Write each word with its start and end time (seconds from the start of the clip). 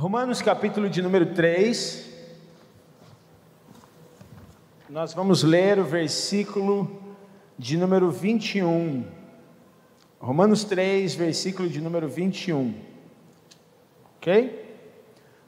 Romanos 0.00 0.40
capítulo 0.40 0.88
de 0.88 1.02
número 1.02 1.34
3. 1.34 2.10
Nós 4.88 5.12
vamos 5.12 5.42
ler 5.42 5.78
o 5.78 5.84
versículo 5.84 6.90
de 7.58 7.76
número 7.76 8.10
21. 8.10 9.04
Romanos 10.18 10.64
3, 10.64 11.14
versículo 11.14 11.68
de 11.68 11.82
número 11.82 12.08
21. 12.08 12.74
Ok? 14.16 14.74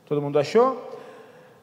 Todo 0.05 0.21
mundo 0.21 0.39
achou? 0.39 1.01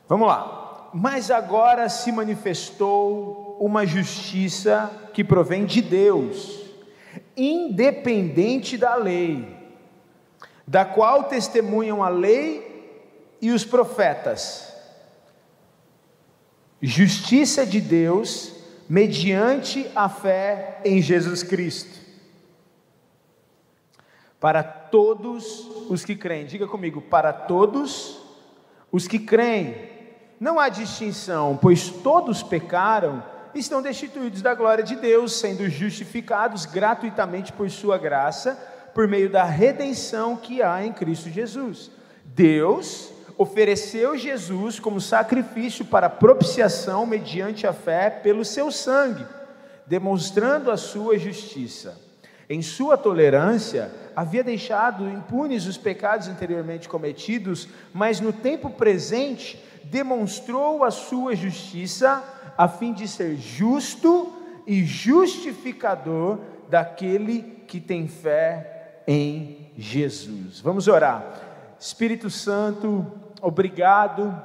Vamos 0.07 0.27
lá. 0.27 0.89
Mas 0.91 1.29
agora 1.29 1.89
se 1.89 2.11
manifestou 2.11 3.55
uma 3.59 3.85
justiça 3.85 4.91
que 5.13 5.23
provém 5.23 5.63
de 5.63 5.83
Deus, 5.83 6.65
independente 7.37 8.79
da 8.79 8.95
lei, 8.95 9.47
da 10.65 10.83
qual 10.85 11.25
testemunham 11.25 12.03
a 12.03 12.09
lei 12.09 12.68
e 13.41 13.51
os 13.51 13.65
profetas. 13.65 14.73
Justiça 16.81 17.65
de 17.65 17.81
Deus 17.81 18.53
mediante 18.87 19.89
a 19.95 20.09
fé 20.09 20.79
em 20.83 21.01
Jesus 21.01 21.43
Cristo. 21.43 21.99
Para 24.39 24.63
todos 24.63 25.67
os 25.89 26.05
que 26.05 26.15
creem, 26.15 26.45
diga 26.45 26.65
comigo, 26.65 27.01
para 27.01 27.33
todos 27.33 28.21
os 28.91 29.07
que 29.07 29.19
creem, 29.19 29.89
não 30.39 30.59
há 30.59 30.69
distinção, 30.69 31.59
pois 31.61 31.89
todos 31.89 32.41
pecaram 32.41 33.21
e 33.53 33.59
estão 33.59 33.81
destituídos 33.81 34.41
da 34.41 34.53
glória 34.53 34.83
de 34.83 34.95
Deus, 34.95 35.33
sendo 35.33 35.69
justificados 35.69 36.65
gratuitamente 36.65 37.51
por 37.51 37.69
Sua 37.69 37.97
graça, 37.97 38.55
por 38.93 39.07
meio 39.07 39.29
da 39.29 39.43
redenção 39.43 40.37
que 40.37 40.61
há 40.61 40.85
em 40.85 40.93
Cristo 40.93 41.29
Jesus. 41.29 41.91
Deus 42.23 43.08
ofereceu 43.39 44.17
Jesus 44.17 44.81
como 44.81 44.99
sacrifício 44.99 45.85
para 45.85 46.09
propiciação 46.09 47.05
mediante 47.05 47.65
a 47.65 47.71
fé 47.71 48.09
pelo 48.09 48.43
seu 48.43 48.69
sangue, 48.69 49.25
demonstrando 49.87 50.69
a 50.69 50.75
sua 50.75 51.17
justiça. 51.17 51.97
Em 52.49 52.61
sua 52.61 52.97
tolerância, 52.97 53.91
havia 54.13 54.43
deixado 54.43 55.09
impunes 55.09 55.65
os 55.65 55.77
pecados 55.77 56.27
anteriormente 56.27 56.89
cometidos, 56.89 57.69
mas 57.93 58.19
no 58.19 58.33
tempo 58.33 58.71
presente 58.71 59.63
demonstrou 59.85 60.83
a 60.83 60.91
sua 60.91 61.33
justiça, 61.33 62.21
a 62.57 62.67
fim 62.67 62.91
de 62.91 63.07
ser 63.07 63.37
justo 63.37 64.33
e 64.67 64.83
justificador 64.83 66.39
daquele 66.69 67.63
que 67.65 67.79
tem 67.79 68.05
fé 68.05 69.01
em 69.07 69.71
Jesus. 69.77 70.59
Vamos 70.59 70.89
orar. 70.89 71.47
Espírito 71.79 72.29
Santo, 72.29 73.09
obrigado, 73.41 74.35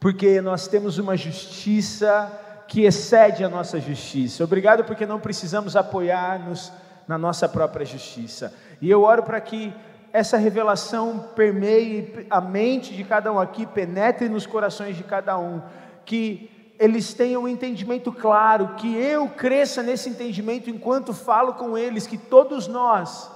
porque 0.00 0.40
nós 0.40 0.66
temos 0.68 0.98
uma 0.98 1.16
justiça 1.16 2.30
que 2.68 2.82
excede 2.84 3.44
a 3.44 3.48
nossa 3.48 3.80
justiça. 3.80 4.44
Obrigado 4.44 4.84
porque 4.84 5.06
não 5.06 5.20
precisamos 5.20 5.76
apoiar-nos 5.76 6.72
na 7.06 7.16
nossa 7.16 7.48
própria 7.48 7.86
justiça. 7.86 8.52
E 8.80 8.90
eu 8.90 9.02
oro 9.02 9.22
para 9.22 9.40
que 9.40 9.72
essa 10.12 10.36
revelação 10.36 11.30
permeie 11.34 12.26
a 12.30 12.40
mente 12.40 12.94
de 12.94 13.04
cada 13.04 13.32
um 13.32 13.38
aqui, 13.38 13.66
penetre 13.66 14.28
nos 14.28 14.46
corações 14.46 14.96
de 14.96 15.04
cada 15.04 15.38
um, 15.38 15.62
que 16.04 16.50
eles 16.78 17.14
tenham 17.14 17.42
um 17.42 17.48
entendimento 17.48 18.12
claro, 18.12 18.74
que 18.76 18.94
eu 18.96 19.28
cresça 19.28 19.82
nesse 19.82 20.08
entendimento 20.08 20.68
enquanto 20.68 21.12
falo 21.12 21.54
com 21.54 21.76
eles, 21.76 22.06
que 22.06 22.18
todos 22.18 22.66
nós 22.66 23.30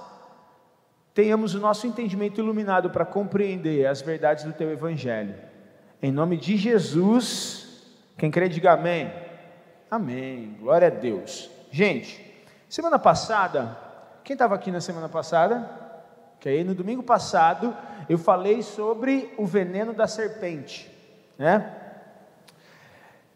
tenhamos 1.13 1.53
o 1.55 1.59
nosso 1.59 1.85
entendimento 1.87 2.39
iluminado 2.39 2.89
para 2.89 3.05
compreender 3.05 3.85
as 3.85 4.01
verdades 4.01 4.43
do 4.43 4.53
teu 4.53 4.71
evangelho. 4.71 5.35
Em 6.01 6.11
nome 6.11 6.37
de 6.37 6.57
Jesus, 6.57 7.83
quem 8.17 8.31
crê 8.31 8.47
diga 8.47 8.73
amém. 8.73 9.11
Amém. 9.89 10.57
Glória 10.59 10.87
a 10.87 10.91
Deus. 10.91 11.49
Gente, 11.69 12.43
semana 12.69 12.97
passada, 12.97 13.77
quem 14.23 14.33
estava 14.33 14.55
aqui 14.55 14.71
na 14.71 14.81
semana 14.81 15.09
passada? 15.09 15.69
Ok, 16.37 16.63
no 16.63 16.73
domingo 16.73 17.03
passado 17.03 17.75
eu 18.09 18.17
falei 18.17 18.63
sobre 18.63 19.33
o 19.37 19.45
veneno 19.45 19.93
da 19.93 20.07
serpente, 20.07 20.89
né? 21.37 21.77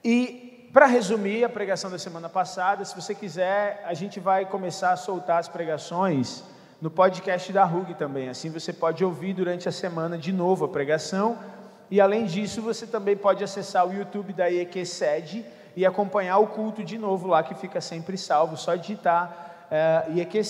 E 0.03 0.69
para 0.73 0.85
resumir 0.85 1.43
a 1.43 1.49
pregação 1.49 1.89
da 1.89 1.99
semana 1.99 2.27
passada, 2.29 2.83
se 2.83 2.95
você 2.95 3.13
quiser, 3.13 3.83
a 3.85 3.93
gente 3.93 4.19
vai 4.19 4.45
começar 4.45 4.91
a 4.91 4.97
soltar 4.97 5.39
as 5.39 5.47
pregações 5.47 6.43
no 6.81 6.89
podcast 6.89 7.51
da 7.51 7.63
RUG 7.63 7.93
também. 7.95 8.29
Assim 8.29 8.49
você 8.49 8.73
pode 8.73 9.03
ouvir 9.03 9.33
durante 9.33 9.67
a 9.67 9.71
semana 9.71 10.17
de 10.17 10.31
novo 10.31 10.65
a 10.65 10.67
pregação. 10.67 11.37
E 11.89 12.01
além 12.01 12.25
disso, 12.25 12.61
você 12.61 12.85
também 12.85 13.15
pode 13.15 13.43
acessar 13.43 13.87
o 13.87 13.93
YouTube 13.93 14.33
da 14.33 14.47
IEQ 14.47 14.83
e 15.75 15.85
acompanhar 15.85 16.37
o 16.39 16.47
culto 16.47 16.83
de 16.83 16.97
novo 16.97 17.27
lá, 17.27 17.43
que 17.43 17.53
fica 17.53 17.79
sempre 17.79 18.17
salvo. 18.17 18.57
Só 18.57 18.75
digitar 18.75 19.67
é, 19.69 20.05
IEQ 20.15 20.43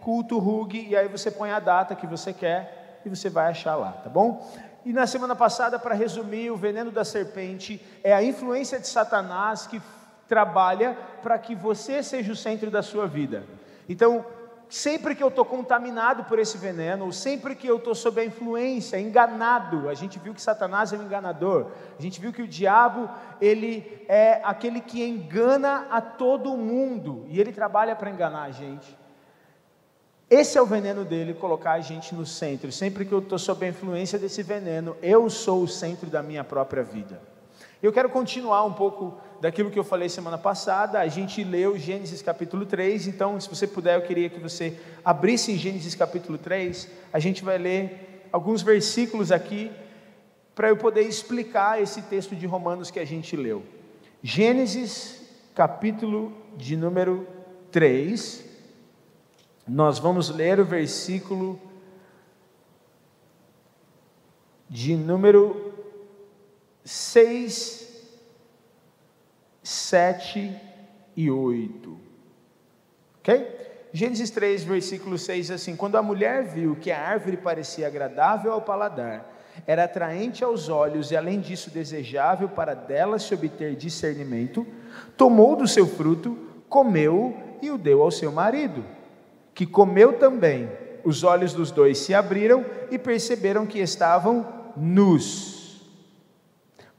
culto 0.00 0.38
RUG, 0.38 0.88
e 0.88 0.96
aí 0.96 1.08
você 1.08 1.30
põe 1.30 1.50
a 1.50 1.60
data 1.60 1.94
que 1.94 2.06
você 2.06 2.32
quer 2.32 3.00
e 3.04 3.08
você 3.08 3.28
vai 3.28 3.50
achar 3.50 3.76
lá, 3.76 3.92
tá 3.92 4.08
bom? 4.08 4.50
E 4.84 4.92
na 4.92 5.06
semana 5.06 5.36
passada, 5.36 5.78
para 5.78 5.94
resumir, 5.94 6.50
o 6.50 6.56
veneno 6.56 6.90
da 6.90 7.04
serpente 7.04 7.80
é 8.02 8.14
a 8.14 8.22
influência 8.22 8.78
de 8.78 8.88
Satanás 8.88 9.66
que 9.66 9.80
trabalha 10.26 10.96
para 11.22 11.38
que 11.38 11.54
você 11.54 12.02
seja 12.02 12.32
o 12.32 12.36
centro 12.36 12.70
da 12.70 12.82
sua 12.82 13.06
vida. 13.06 13.44
Então, 13.88 14.24
sempre 14.70 15.16
que 15.16 15.22
eu 15.22 15.28
estou 15.28 15.44
contaminado 15.44 16.24
por 16.24 16.38
esse 16.38 16.56
veneno, 16.56 17.06
ou 17.06 17.12
sempre 17.12 17.56
que 17.56 17.66
eu 17.66 17.76
estou 17.76 17.94
sob 17.94 18.20
a 18.20 18.24
influência, 18.24 18.98
enganado, 18.98 19.88
a 19.88 19.94
gente 19.94 20.18
viu 20.18 20.32
que 20.32 20.40
Satanás 20.40 20.92
é 20.92 20.96
um 20.96 21.02
enganador, 21.02 21.72
a 21.98 22.00
gente 22.00 22.20
viu 22.20 22.32
que 22.32 22.40
o 22.40 22.48
diabo, 22.48 23.10
ele 23.40 24.04
é 24.08 24.40
aquele 24.44 24.80
que 24.80 25.04
engana 25.04 25.88
a 25.90 26.00
todo 26.00 26.56
mundo, 26.56 27.26
e 27.28 27.40
ele 27.40 27.52
trabalha 27.52 27.96
para 27.96 28.10
enganar 28.10 28.44
a 28.44 28.50
gente. 28.52 28.96
Esse 30.30 30.56
é 30.56 30.62
o 30.62 30.66
veneno 30.66 31.04
dele, 31.04 31.34
colocar 31.34 31.72
a 31.72 31.80
gente 31.80 32.14
no 32.14 32.24
centro. 32.24 32.70
Sempre 32.70 33.04
que 33.04 33.12
eu 33.12 33.18
estou 33.18 33.36
sob 33.36 33.66
a 33.66 33.68
influência 33.68 34.16
desse 34.16 34.44
veneno, 34.44 34.96
eu 35.02 35.28
sou 35.28 35.64
o 35.64 35.68
centro 35.68 36.08
da 36.08 36.22
minha 36.22 36.44
própria 36.44 36.84
vida. 36.84 37.29
Eu 37.82 37.92
quero 37.92 38.10
continuar 38.10 38.62
um 38.64 38.74
pouco 38.74 39.18
daquilo 39.40 39.70
que 39.70 39.78
eu 39.78 39.84
falei 39.84 40.08
semana 40.10 40.36
passada. 40.36 41.00
A 41.00 41.08
gente 41.08 41.42
leu 41.42 41.78
Gênesis 41.78 42.20
capítulo 42.20 42.66
3, 42.66 43.06
então, 43.06 43.40
se 43.40 43.48
você 43.48 43.66
puder, 43.66 43.96
eu 43.96 44.02
queria 44.02 44.28
que 44.28 44.38
você 44.38 44.78
abrisse 45.02 45.52
em 45.52 45.56
Gênesis 45.56 45.94
capítulo 45.94 46.36
3. 46.36 46.88
A 47.10 47.18
gente 47.18 47.42
vai 47.42 47.56
ler 47.56 48.28
alguns 48.30 48.60
versículos 48.60 49.32
aqui 49.32 49.72
para 50.54 50.68
eu 50.68 50.76
poder 50.76 51.02
explicar 51.02 51.80
esse 51.80 52.02
texto 52.02 52.36
de 52.36 52.46
Romanos 52.46 52.90
que 52.90 52.98
a 52.98 53.04
gente 53.06 53.34
leu. 53.34 53.62
Gênesis 54.22 55.22
capítulo 55.54 56.34
de 56.58 56.76
número 56.76 57.26
3. 57.72 58.44
Nós 59.66 59.98
vamos 59.98 60.28
ler 60.28 60.60
o 60.60 60.66
versículo 60.66 61.58
de 64.68 64.94
número 64.94 65.69
6, 66.84 67.88
7 69.62 70.56
e 71.16 71.30
8. 71.30 71.96
Ok? 73.18 73.60
Gênesis 73.92 74.30
3, 74.30 74.64
versículo 74.64 75.18
6 75.18 75.50
assim: 75.50 75.76
Quando 75.76 75.96
a 75.96 76.02
mulher 76.02 76.44
viu 76.44 76.76
que 76.76 76.90
a 76.90 77.00
árvore 77.00 77.36
parecia 77.36 77.86
agradável 77.86 78.52
ao 78.52 78.62
paladar, 78.62 79.30
era 79.66 79.84
atraente 79.84 80.44
aos 80.44 80.68
olhos 80.68 81.10
e, 81.10 81.16
além 81.16 81.40
disso, 81.40 81.70
desejável 81.70 82.48
para 82.48 82.74
dela 82.74 83.18
se 83.18 83.34
obter 83.34 83.74
discernimento, 83.74 84.66
tomou 85.16 85.56
do 85.56 85.66
seu 85.66 85.86
fruto, 85.86 86.38
comeu 86.68 87.36
e 87.60 87.70
o 87.70 87.76
deu 87.76 88.02
ao 88.02 88.10
seu 88.10 88.30
marido, 88.30 88.84
que 89.54 89.66
comeu 89.66 90.14
também. 90.14 90.70
Os 91.02 91.24
olhos 91.24 91.52
dos 91.52 91.70
dois 91.70 91.98
se 91.98 92.14
abriram 92.14 92.64
e 92.90 92.98
perceberam 92.98 93.66
que 93.66 93.78
estavam 93.78 94.46
nus. 94.76 95.59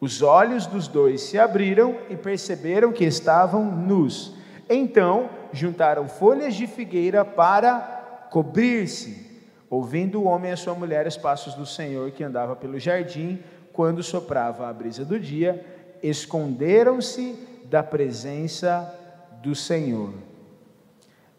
Os 0.01 0.23
olhos 0.23 0.65
dos 0.65 0.87
dois 0.87 1.21
se 1.21 1.37
abriram 1.37 1.95
e 2.09 2.17
perceberam 2.17 2.91
que 2.91 3.05
estavam 3.05 3.63
nus. 3.63 4.33
Então 4.67 5.29
juntaram 5.53 6.07
folhas 6.07 6.55
de 6.55 6.65
figueira 6.65 7.23
para 7.23 8.27
cobrir-se. 8.31 9.29
Ouvindo 9.69 10.19
o 10.19 10.25
homem 10.25 10.49
e 10.49 10.53
a 10.53 10.57
sua 10.57 10.73
mulher 10.73 11.05
os 11.05 11.15
passos 11.15 11.53
do 11.53 11.67
Senhor 11.67 12.09
que 12.09 12.23
andava 12.23 12.55
pelo 12.55 12.79
jardim, 12.79 13.39
quando 13.71 14.01
soprava 14.01 14.67
a 14.67 14.73
brisa 14.73 15.05
do 15.05 15.19
dia, 15.19 15.63
esconderam-se 16.01 17.35
da 17.65 17.83
presença 17.83 18.93
do 19.41 19.53
Senhor 19.53 20.13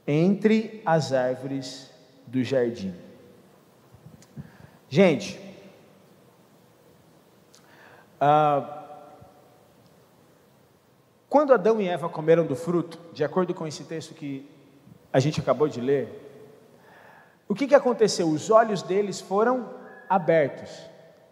entre 0.06 0.80
as 0.84 1.12
árvores 1.12 1.90
do 2.26 2.42
jardim. 2.42 2.94
Gente, 4.88 5.40
ah, 8.24 8.84
quando 11.28 11.52
Adão 11.52 11.80
e 11.80 11.88
Eva 11.88 12.08
comeram 12.08 12.46
do 12.46 12.54
fruto, 12.54 12.96
de 13.12 13.24
acordo 13.24 13.52
com 13.52 13.66
esse 13.66 13.82
texto 13.82 14.14
que 14.14 14.48
a 15.12 15.18
gente 15.18 15.40
acabou 15.40 15.66
de 15.66 15.80
ler, 15.80 16.08
o 17.48 17.54
que, 17.54 17.66
que 17.66 17.74
aconteceu? 17.74 18.28
Os 18.28 18.48
olhos 18.48 18.80
deles 18.80 19.20
foram 19.20 19.68
abertos. 20.08 20.70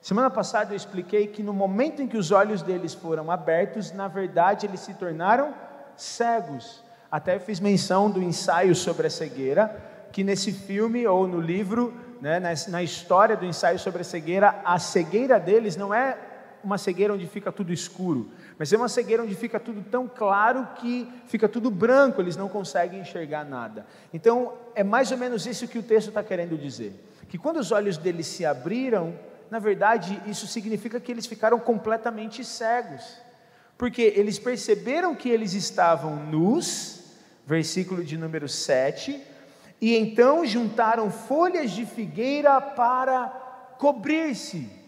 Semana 0.00 0.28
passada 0.30 0.72
eu 0.72 0.76
expliquei 0.76 1.28
que 1.28 1.44
no 1.44 1.52
momento 1.52 2.02
em 2.02 2.08
que 2.08 2.16
os 2.16 2.32
olhos 2.32 2.60
deles 2.60 2.92
foram 2.92 3.30
abertos, 3.30 3.92
na 3.92 4.08
verdade 4.08 4.66
eles 4.66 4.80
se 4.80 4.94
tornaram 4.94 5.54
cegos. 5.96 6.82
Até 7.08 7.38
fiz 7.38 7.60
menção 7.60 8.10
do 8.10 8.20
ensaio 8.20 8.74
sobre 8.74 9.06
a 9.06 9.10
cegueira, 9.10 10.08
que 10.10 10.24
nesse 10.24 10.50
filme 10.50 11.06
ou 11.06 11.28
no 11.28 11.40
livro, 11.40 11.94
né, 12.20 12.40
na 12.66 12.82
história 12.82 13.36
do 13.36 13.46
ensaio 13.46 13.78
sobre 13.78 14.00
a 14.00 14.04
cegueira, 14.04 14.60
a 14.64 14.76
cegueira 14.80 15.38
deles 15.38 15.76
não 15.76 15.94
é 15.94 16.18
uma 16.62 16.78
cegueira 16.78 17.14
onde 17.14 17.26
fica 17.26 17.50
tudo 17.50 17.72
escuro, 17.72 18.30
mas 18.58 18.72
é 18.72 18.76
uma 18.76 18.88
cegueira 18.88 19.22
onde 19.22 19.34
fica 19.34 19.58
tudo 19.58 19.82
tão 19.90 20.06
claro 20.06 20.68
que 20.76 21.08
fica 21.26 21.48
tudo 21.48 21.70
branco, 21.70 22.20
eles 22.20 22.36
não 22.36 22.48
conseguem 22.48 23.00
enxergar 23.00 23.44
nada. 23.44 23.86
Então, 24.12 24.54
é 24.74 24.84
mais 24.84 25.10
ou 25.10 25.18
menos 25.18 25.46
isso 25.46 25.68
que 25.68 25.78
o 25.78 25.82
texto 25.82 26.08
está 26.08 26.22
querendo 26.22 26.56
dizer: 26.56 26.92
que 27.28 27.38
quando 27.38 27.58
os 27.58 27.72
olhos 27.72 27.96
deles 27.96 28.26
se 28.26 28.44
abriram, 28.44 29.14
na 29.50 29.58
verdade, 29.58 30.20
isso 30.26 30.46
significa 30.46 31.00
que 31.00 31.10
eles 31.10 31.26
ficaram 31.26 31.58
completamente 31.58 32.44
cegos, 32.44 33.16
porque 33.76 34.02
eles 34.02 34.38
perceberam 34.38 35.14
que 35.14 35.28
eles 35.28 35.54
estavam 35.54 36.16
nus, 36.16 37.00
versículo 37.46 38.04
de 38.04 38.16
número 38.16 38.48
7, 38.48 39.20
e 39.80 39.96
então 39.96 40.44
juntaram 40.44 41.10
folhas 41.10 41.70
de 41.70 41.86
figueira 41.86 42.60
para 42.60 43.28
cobrir-se. 43.78 44.79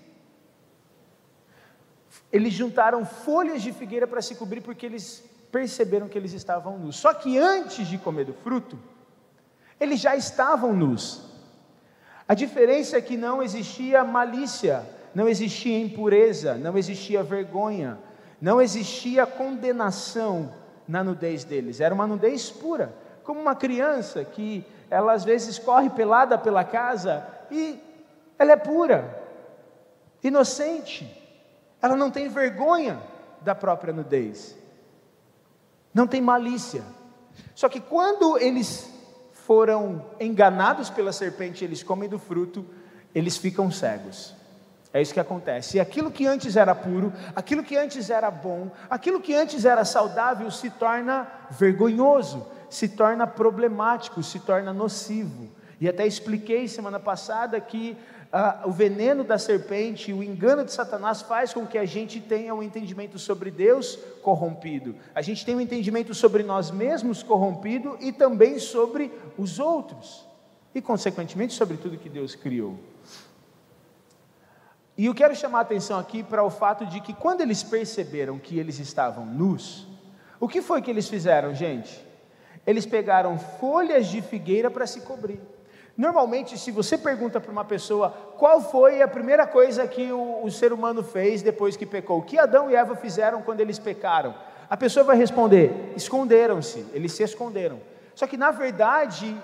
Eles 2.33 2.55
juntaram 2.55 3.05
folhas 3.05 3.61
de 3.61 3.73
figueira 3.73 4.07
para 4.07 4.23
se 4.23 4.35
cobrir 4.35 4.63
porque 4.63 4.87
eles 4.87 5.23
perceberam 5.53 6.09
que 6.09 6.17
eles 6.17 6.33
estavam 6.33 6.79
nus. 6.79 6.97
Só 6.97 7.13
que 7.13 7.39
antes 7.39 7.87
de 7.87 7.99
comer 7.99 8.25
do 8.25 8.33
fruto, 8.33 8.79
eles 9.79 10.01
já 10.01 10.17
estavam 10.17 10.73
nus. 10.73 11.21
A 12.27 12.35
diferença 12.35 12.97
é 12.97 13.03
que 13.03 13.17
não 13.17 13.43
existia 13.43 14.03
malícia, 14.03 14.83
não 15.15 15.29
existia 15.29 15.79
impureza, 15.79 16.55
não 16.55 16.79
existia 16.79 17.23
vergonha, 17.23 17.99
não 18.41 18.63
existia 18.63 19.27
condenação 19.27 20.55
na 20.89 21.05
nudez 21.05 21.45
deles, 21.45 21.81
era 21.81 21.95
uma 21.95 22.07
nudez 22.07 22.51
pura, 22.51 22.95
como 23.23 23.41
uma 23.41 23.55
criança 23.55 24.25
que 24.25 24.65
ela 24.91 25.13
às 25.13 25.25
vezes 25.25 25.59
corre 25.59 25.91
pelada 25.91 26.37
pela 26.39 26.65
casa 26.65 27.27
e 27.51 27.79
ela 28.39 28.53
é 28.53 28.57
pura, 28.57 29.23
inocente, 30.23 31.22
ela 31.83 31.97
não 31.97 32.11
tem 32.11 32.29
vergonha 32.29 33.03
da 33.41 33.55
própria 33.55 33.93
nudez, 33.93 34.57
não 35.93 36.07
tem 36.07 36.21
malícia. 36.21 36.83
Só 37.55 37.69
que 37.69 37.81
quando 37.81 38.39
eles 38.39 38.89
foram 39.33 40.07
enganados 40.21 40.89
pela 40.89 41.13
serpente, 41.13 41.65
eles 41.65 41.83
comem 41.83 42.09
do 42.09 42.19
fruto, 42.19 42.65
eles 43.15 43.37
ficam 43.37 43.71
cegos. 43.71 44.35
É 44.93 45.01
isso 45.01 45.15
que 45.15 45.21
acontece. 45.21 45.79
E 45.79 45.81
aquilo 45.81 46.11
que 46.11 46.27
antes 46.27 46.55
era 46.55 46.75
puro, 46.75 47.13
aquilo 47.35 47.63
que 47.63 47.77
antes 47.77 48.11
era 48.11 48.31
bom, 48.31 48.71
aquilo 48.91 49.21
que 49.21 49.35
antes 49.35 49.65
era 49.65 49.85
saudável 49.85 50.51
se 50.51 50.71
torna 50.71 51.27
vergonhoso, 51.51 52.47
se 52.69 52.89
torna 52.89 53.27
problemático, 53.27 54.23
se 54.23 54.39
torna 54.39 54.73
nocivo. 54.73 55.49
E 55.81 55.89
até 55.89 56.07
expliquei 56.07 56.69
semana 56.69 57.01
passada 57.01 57.61
que 57.61 57.97
ah, 58.33 58.63
o 58.65 58.73
veneno 58.73 59.23
da 59.23 59.39
serpente, 59.39 60.11
o 60.11 60.23
engano 60.23 60.65
de 60.65 60.73
Satanás 60.73 61.21
faz 61.21 61.53
com 61.53 61.67
que 61.67 61.77
a 61.77 61.85
gente 61.85 62.19
tenha 62.19 62.55
um 62.55 62.63
entendimento 62.63 63.19
sobre 63.19 63.51
Deus 63.51 63.99
corrompido, 64.23 64.97
a 65.15 65.21
gente 65.21 65.45
tem 65.45 65.55
um 65.55 65.61
entendimento 65.61 66.15
sobre 66.15 66.43
nós 66.43 66.71
mesmos 66.71 67.23
corrompido 67.23 67.99
e 68.01 68.11
também 68.11 68.59
sobre 68.59 69.13
os 69.37 69.59
outros, 69.59 70.27
e 70.75 70.81
consequentemente 70.81 71.53
sobre 71.53 71.77
tudo 71.77 71.99
que 71.99 72.09
Deus 72.09 72.35
criou. 72.35 72.79
E 74.97 75.07
eu 75.07 75.15
quero 75.15 75.37
chamar 75.37 75.59
a 75.59 75.63
atenção 75.63 75.99
aqui 75.99 76.23
para 76.23 76.43
o 76.43 76.51
fato 76.51 76.87
de 76.87 77.01
que 77.01 77.13
quando 77.13 77.43
eles 77.43 77.63
perceberam 77.63 78.39
que 78.39 78.59
eles 78.59 78.79
estavam 78.79 79.27
nus, 79.27 79.87
o 80.41 80.49
que 80.49 80.63
foi 80.63 80.81
que 80.81 80.91
eles 80.91 81.09
fizeram, 81.09 81.55
gente? 81.55 82.03
Eles 82.67 82.87
pegaram 82.87 83.39
folhas 83.39 84.07
de 84.07 84.23
figueira 84.23 84.71
para 84.71 84.87
se 84.87 85.03
cobrir. 85.03 85.41
Normalmente, 85.97 86.59
se 86.59 86.71
você 86.71 86.97
pergunta 86.97 87.41
para 87.41 87.53
uma 87.53 87.65
pessoa 87.65 88.11
qual 88.39 88.61
foi 88.61 89.03
a 89.03 89.09
primeira 89.09 89.47
coisa 89.47 89.87
que 89.87 90.11
o, 90.11 90.43
o, 90.45 90.51
ser 90.51 90.73
humano 90.73 91.03
fez 91.03 91.43
depois 91.43 91.77
que 91.77 91.85
pecou, 91.85 92.19
o 92.19 92.23
que 92.23 92.39
Adão 92.39 92.71
e 92.71 92.75
Eva 92.75 92.97
fizeram 92.97 93.43
quando 93.43 93.61
eles 93.61 93.79
pecaram, 93.79 94.35
a 94.71 94.77
pessoa 94.77 95.05
vai 95.05 95.17
responder: 95.17 95.93
esconderam-se, 95.95 96.87
eles 96.95 97.13
se 97.13 97.23
esconderam. 97.23 97.79
Só 98.15 98.27
que 98.27 98.39
na 98.39 98.51
verdade, 98.51 99.37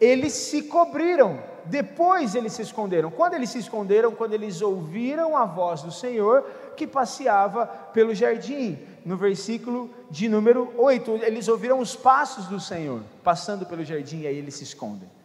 eles 0.00 0.32
se 0.32 0.62
cobriram, 0.62 1.38
depois 1.66 2.34
eles 2.34 2.54
se 2.54 2.62
esconderam. 2.62 3.10
Quando 3.10 3.34
eles 3.34 3.50
se 3.50 3.58
esconderam? 3.58 4.12
Quando 4.12 4.32
eles 4.32 4.62
ouviram 4.62 5.36
a 5.36 5.44
voz 5.44 5.82
do 5.82 5.92
Senhor 5.92 6.44
que 6.76 6.86
passeava 6.86 7.66
pelo 7.66 8.14
jardim. 8.14 8.78
No 9.04 9.16
versículo 9.16 9.90
de 10.10 10.28
número 10.28 10.72
8, 10.78 11.20
eles 11.22 11.48
ouviram 11.48 11.78
os 11.78 11.94
passos 11.94 12.46
do 12.46 12.58
Senhor 12.58 13.02
passando 13.22 13.66
pelo 13.66 13.84
jardim 13.84 14.20
e 14.20 14.26
aí 14.26 14.36
eles 14.36 14.54
se 14.54 14.64
escondem. 14.64 15.19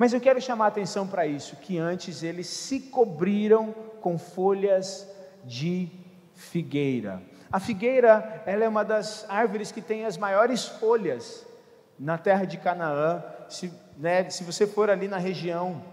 Mas 0.00 0.14
eu 0.14 0.20
quero 0.20 0.40
chamar 0.40 0.64
a 0.64 0.68
atenção 0.68 1.06
para 1.06 1.26
isso, 1.26 1.56
que 1.56 1.76
antes 1.76 2.22
eles 2.22 2.46
se 2.46 2.80
cobriram 2.80 3.74
com 4.00 4.18
folhas 4.18 5.06
de 5.44 5.90
figueira. 6.34 7.20
A 7.52 7.60
figueira, 7.60 8.42
ela 8.46 8.64
é 8.64 8.68
uma 8.68 8.82
das 8.82 9.26
árvores 9.28 9.70
que 9.70 9.82
tem 9.82 10.06
as 10.06 10.16
maiores 10.16 10.64
folhas 10.64 11.46
na 11.98 12.16
terra 12.16 12.46
de 12.46 12.56
Canaã. 12.56 13.22
Se, 13.46 13.70
né, 13.98 14.30
se 14.30 14.42
você 14.42 14.66
for 14.66 14.88
ali 14.88 15.06
na 15.06 15.18
região 15.18 15.84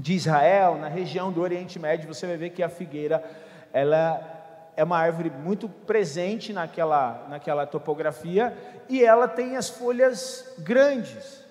de 0.00 0.14
Israel, 0.14 0.78
na 0.78 0.88
região 0.88 1.30
do 1.30 1.42
Oriente 1.42 1.78
Médio, 1.78 2.08
você 2.08 2.26
vai 2.26 2.38
ver 2.38 2.50
que 2.54 2.62
a 2.62 2.70
figueira, 2.70 3.22
ela 3.70 4.72
é 4.74 4.82
uma 4.82 4.96
árvore 4.96 5.28
muito 5.28 5.68
presente 5.68 6.54
naquela, 6.54 7.26
naquela 7.28 7.66
topografia 7.66 8.56
e 8.88 9.04
ela 9.04 9.28
tem 9.28 9.58
as 9.58 9.68
folhas 9.68 10.54
grandes. 10.60 11.44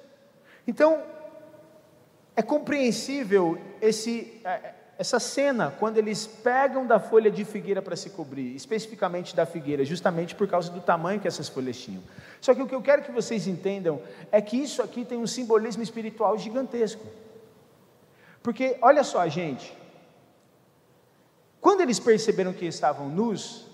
Então, 0.68 1.14
é 2.36 2.42
compreensível 2.42 3.58
esse, 3.82 4.42
é, 4.44 4.74
essa 4.98 5.20
cena 5.20 5.74
quando 5.80 5.98
eles 5.98 6.28
pegam 6.28 6.86
da 6.86 7.00
folha 7.00 7.32
de 7.32 7.46
figueira 7.46 7.82
para 7.82 7.96
se 7.96 8.10
cobrir, 8.10 8.56
especificamente 8.56 9.36
da 9.36 9.46
figueira, 9.46 9.86
justamente 9.86 10.36
por 10.36 10.48
causa 10.48 10.72
do 10.72 10.82
tamanho 10.82 11.20
que 11.20 11.28
essas 11.28 11.48
folhas 11.48 11.78
tinham. 11.78 12.04
Só 12.42 12.54
que 12.54 12.62
o 12.62 12.68
que 12.68 12.76
eu 12.76 12.82
quero 12.82 13.04
que 13.04 13.12
vocês 13.12 13.48
entendam 13.48 14.02
é 14.32 14.42
que 14.42 14.58
isso 14.58 14.82
aqui 14.82 15.06
tem 15.06 15.18
um 15.18 15.28
simbolismo 15.28 15.82
espiritual 15.82 16.38
gigantesco. 16.38 17.06
Porque, 18.44 18.78
olha 18.82 19.04
só, 19.04 19.28
gente, 19.28 19.76
quando 21.60 21.82
eles 21.82 22.00
perceberam 22.00 22.54
que 22.54 22.66
estavam 22.66 23.10
nus, 23.10 23.66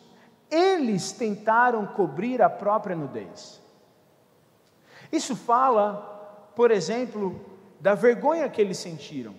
eles 0.50 1.12
tentaram 1.12 1.86
cobrir 1.86 2.41
a 2.41 2.50
própria 2.50 2.96
nudez. 2.96 3.60
Isso 5.12 5.36
fala, 5.36 6.51
por 6.56 6.72
exemplo, 6.72 7.50
da 7.81 7.95
vergonha 7.95 8.47
que 8.47 8.61
eles 8.61 8.77
sentiram. 8.77 9.33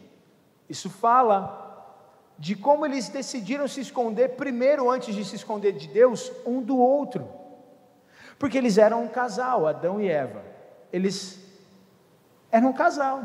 Isso 0.69 0.91
fala 0.91 1.61
de 2.37 2.57
como 2.57 2.85
eles 2.85 3.09
decidiram 3.09 3.69
se 3.69 3.81
esconder 3.81 4.31
primeiro, 4.31 4.91
antes 4.91 5.15
de 5.15 5.25
se 5.25 5.37
esconder 5.37 5.73
de 5.73 5.87
Deus, 5.87 6.33
um 6.45 6.61
do 6.61 6.77
outro. 6.77 7.29
Porque 8.39 8.59
eles 8.59 8.79
eram 8.79 9.05
um 9.05 9.09
casal, 9.09 9.65
Adão 9.67 10.01
e 10.01 10.09
Eva. 10.09 10.43
Eles 10.93 11.39
eram 12.51 12.71
um 12.71 12.73
casal. 12.73 13.23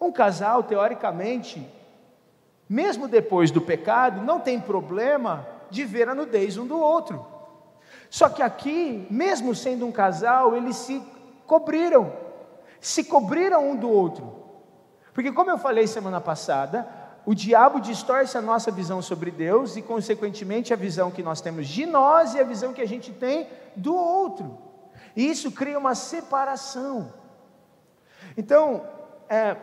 Um 0.00 0.10
casal, 0.10 0.64
teoricamente, 0.64 1.64
mesmo 2.68 3.06
depois 3.06 3.52
do 3.52 3.60
pecado, 3.60 4.22
não 4.22 4.40
tem 4.40 4.60
problema 4.60 5.46
de 5.70 5.84
ver 5.84 6.08
a 6.08 6.14
nudez 6.16 6.58
um 6.58 6.66
do 6.66 6.80
outro. 6.80 7.24
Só 8.10 8.28
que 8.28 8.42
aqui, 8.42 9.06
mesmo 9.08 9.54
sendo 9.54 9.86
um 9.86 9.92
casal, 9.92 10.56
eles 10.56 10.76
se 10.76 11.00
cobriram 11.46 12.25
se 12.80 13.04
cobriram 13.04 13.70
um 13.70 13.76
do 13.76 13.88
outro. 13.88 14.44
Porque, 15.12 15.32
como 15.32 15.50
eu 15.50 15.58
falei 15.58 15.86
semana 15.86 16.20
passada, 16.20 16.86
o 17.24 17.34
diabo 17.34 17.80
distorce 17.80 18.38
a 18.38 18.40
nossa 18.40 18.70
visão 18.70 19.02
sobre 19.02 19.30
Deus 19.30 19.76
e, 19.76 19.82
consequentemente, 19.82 20.72
a 20.72 20.76
visão 20.76 21.10
que 21.10 21.22
nós 21.22 21.40
temos 21.40 21.66
de 21.66 21.84
nós 21.84 22.34
e 22.34 22.40
a 22.40 22.44
visão 22.44 22.72
que 22.72 22.82
a 22.82 22.86
gente 22.86 23.12
tem 23.12 23.48
do 23.74 23.94
outro. 23.94 24.58
E 25.16 25.28
isso 25.28 25.50
cria 25.50 25.78
uma 25.78 25.94
separação. 25.94 27.12
Então, 28.36 28.86
é, 29.28 29.56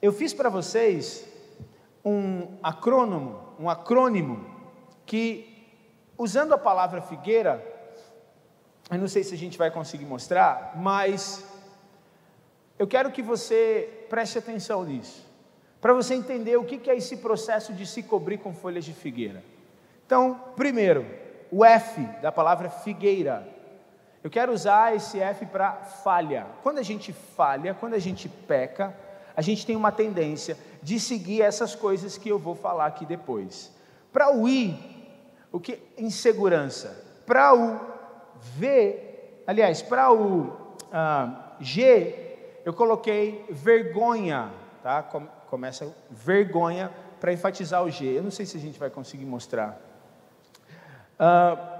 eu 0.00 0.12
fiz 0.12 0.32
para 0.32 0.48
vocês 0.48 1.26
um 2.04 2.58
acrônomo, 2.62 3.40
um 3.58 3.68
acrônimo 3.68 4.44
que, 5.06 5.66
usando 6.16 6.52
a 6.52 6.58
palavra 6.58 7.00
figueira, 7.00 7.64
eu 8.90 8.98
não 8.98 9.08
sei 9.08 9.24
se 9.24 9.34
a 9.34 9.38
gente 9.38 9.56
vai 9.56 9.70
conseguir 9.70 10.04
mostrar, 10.04 10.74
mas 10.76 11.44
eu 12.82 12.86
quero 12.88 13.12
que 13.12 13.22
você 13.22 14.06
preste 14.10 14.36
atenção 14.36 14.82
nisso, 14.82 15.24
para 15.80 15.92
você 15.92 16.14
entender 16.14 16.56
o 16.56 16.64
que 16.64 16.90
é 16.90 16.96
esse 16.96 17.18
processo 17.18 17.72
de 17.72 17.86
se 17.86 18.02
cobrir 18.02 18.38
com 18.38 18.52
folhas 18.52 18.84
de 18.84 18.92
figueira. 18.92 19.44
Então, 20.04 20.34
primeiro, 20.56 21.06
o 21.48 21.64
F 21.64 22.00
da 22.20 22.32
palavra 22.32 22.68
figueira. 22.68 23.48
Eu 24.20 24.28
quero 24.28 24.52
usar 24.52 24.96
esse 24.96 25.20
F 25.20 25.46
para 25.46 25.74
falha. 25.74 26.44
Quando 26.60 26.78
a 26.78 26.82
gente 26.82 27.12
falha, 27.12 27.72
quando 27.72 27.94
a 27.94 28.00
gente 28.00 28.28
peca, 28.28 28.92
a 29.36 29.42
gente 29.42 29.64
tem 29.64 29.76
uma 29.76 29.92
tendência 29.92 30.58
de 30.82 30.98
seguir 30.98 31.40
essas 31.40 31.76
coisas 31.76 32.18
que 32.18 32.30
eu 32.30 32.38
vou 32.38 32.56
falar 32.56 32.86
aqui 32.86 33.06
depois. 33.06 33.70
Para 34.12 34.34
o 34.34 34.48
I, 34.48 34.76
o 35.52 35.60
que 35.60 35.78
insegurança. 35.96 37.00
Para 37.24 37.54
o 37.54 37.80
V, 38.58 38.98
aliás, 39.46 39.82
para 39.82 40.12
o 40.12 40.74
ah, 40.92 41.54
G, 41.60 42.31
eu 42.64 42.72
coloquei 42.72 43.44
vergonha, 43.50 44.50
tá? 44.82 45.02
Começa 45.48 45.94
vergonha 46.10 46.90
para 47.20 47.32
enfatizar 47.32 47.82
o 47.82 47.90
G. 47.90 48.18
Eu 48.18 48.22
não 48.22 48.30
sei 48.30 48.46
se 48.46 48.56
a 48.56 48.60
gente 48.60 48.78
vai 48.78 48.90
conseguir 48.90 49.24
mostrar. 49.24 49.80
Ah, 51.18 51.72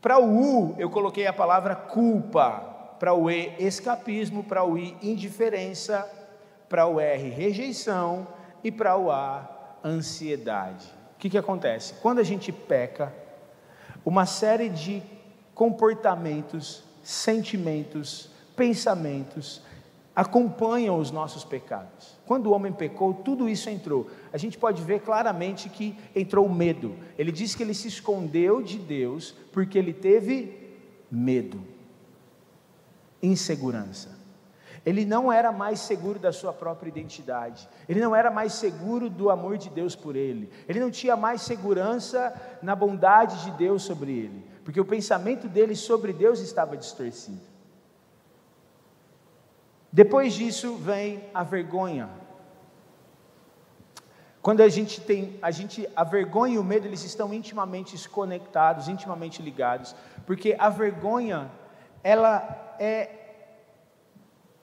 para 0.00 0.18
o 0.18 0.24
U, 0.24 0.74
eu 0.78 0.90
coloquei 0.90 1.26
a 1.26 1.32
palavra 1.32 1.74
culpa. 1.74 2.74
Para 2.98 3.12
o 3.12 3.30
E, 3.30 3.54
escapismo. 3.58 4.44
Para 4.44 4.64
o 4.64 4.78
I, 4.78 4.96
indiferença. 5.02 6.08
Para 6.68 6.86
o 6.86 7.00
R, 7.00 7.28
rejeição. 7.30 8.26
E 8.62 8.70
para 8.70 8.96
o 8.96 9.10
A, 9.10 9.78
ansiedade. 9.84 10.86
O 11.14 11.18
que, 11.18 11.30
que 11.30 11.38
acontece? 11.38 11.94
Quando 11.94 12.18
a 12.18 12.24
gente 12.24 12.52
peca, 12.52 13.12
uma 14.04 14.26
série 14.26 14.68
de 14.68 15.02
comportamentos, 15.54 16.84
sentimentos, 17.02 18.30
pensamentos 18.56 19.62
acompanham 20.16 20.98
os 20.98 21.10
nossos 21.10 21.44
pecados. 21.44 22.16
Quando 22.24 22.46
o 22.46 22.52
homem 22.52 22.72
pecou, 22.72 23.12
tudo 23.12 23.46
isso 23.46 23.68
entrou. 23.68 24.08
A 24.32 24.38
gente 24.38 24.56
pode 24.56 24.82
ver 24.82 25.00
claramente 25.00 25.68
que 25.68 25.94
entrou 26.14 26.46
o 26.46 26.52
medo. 26.52 26.96
Ele 27.18 27.30
diz 27.30 27.54
que 27.54 27.62
ele 27.62 27.74
se 27.74 27.86
escondeu 27.86 28.62
de 28.62 28.78
Deus 28.78 29.34
porque 29.52 29.78
ele 29.78 29.92
teve 29.92 30.74
medo, 31.10 31.60
insegurança. 33.22 34.16
Ele 34.86 35.04
não 35.04 35.30
era 35.32 35.52
mais 35.52 35.80
seguro 35.80 36.18
da 36.18 36.32
sua 36.32 36.52
própria 36.52 36.88
identidade. 36.88 37.68
Ele 37.88 38.00
não 38.00 38.14
era 38.14 38.30
mais 38.30 38.54
seguro 38.54 39.10
do 39.10 39.30
amor 39.30 39.58
de 39.58 39.68
Deus 39.68 39.94
por 39.96 40.16
ele. 40.16 40.48
Ele 40.66 40.80
não 40.80 40.90
tinha 40.90 41.16
mais 41.16 41.42
segurança 41.42 42.32
na 42.62 42.74
bondade 42.74 43.44
de 43.44 43.50
Deus 43.50 43.82
sobre 43.82 44.12
ele, 44.12 44.44
porque 44.64 44.80
o 44.80 44.84
pensamento 44.84 45.48
dele 45.48 45.74
sobre 45.74 46.12
Deus 46.12 46.38
estava 46.38 46.76
distorcido. 46.76 47.55
Depois 49.96 50.34
disso 50.34 50.76
vem 50.76 51.24
a 51.32 51.42
vergonha. 51.42 52.10
Quando 54.42 54.60
a 54.60 54.68
gente 54.68 55.00
tem, 55.00 55.38
a 55.40 55.50
gente, 55.50 55.88
a 55.96 56.04
vergonha 56.04 56.56
e 56.56 56.58
o 56.58 56.62
medo, 56.62 56.86
eles 56.86 57.02
estão 57.02 57.32
intimamente 57.32 58.06
conectados, 58.06 58.88
intimamente 58.88 59.40
ligados, 59.40 59.96
porque 60.26 60.54
a 60.58 60.68
vergonha, 60.68 61.50
ela 62.04 62.76
é 62.78 63.08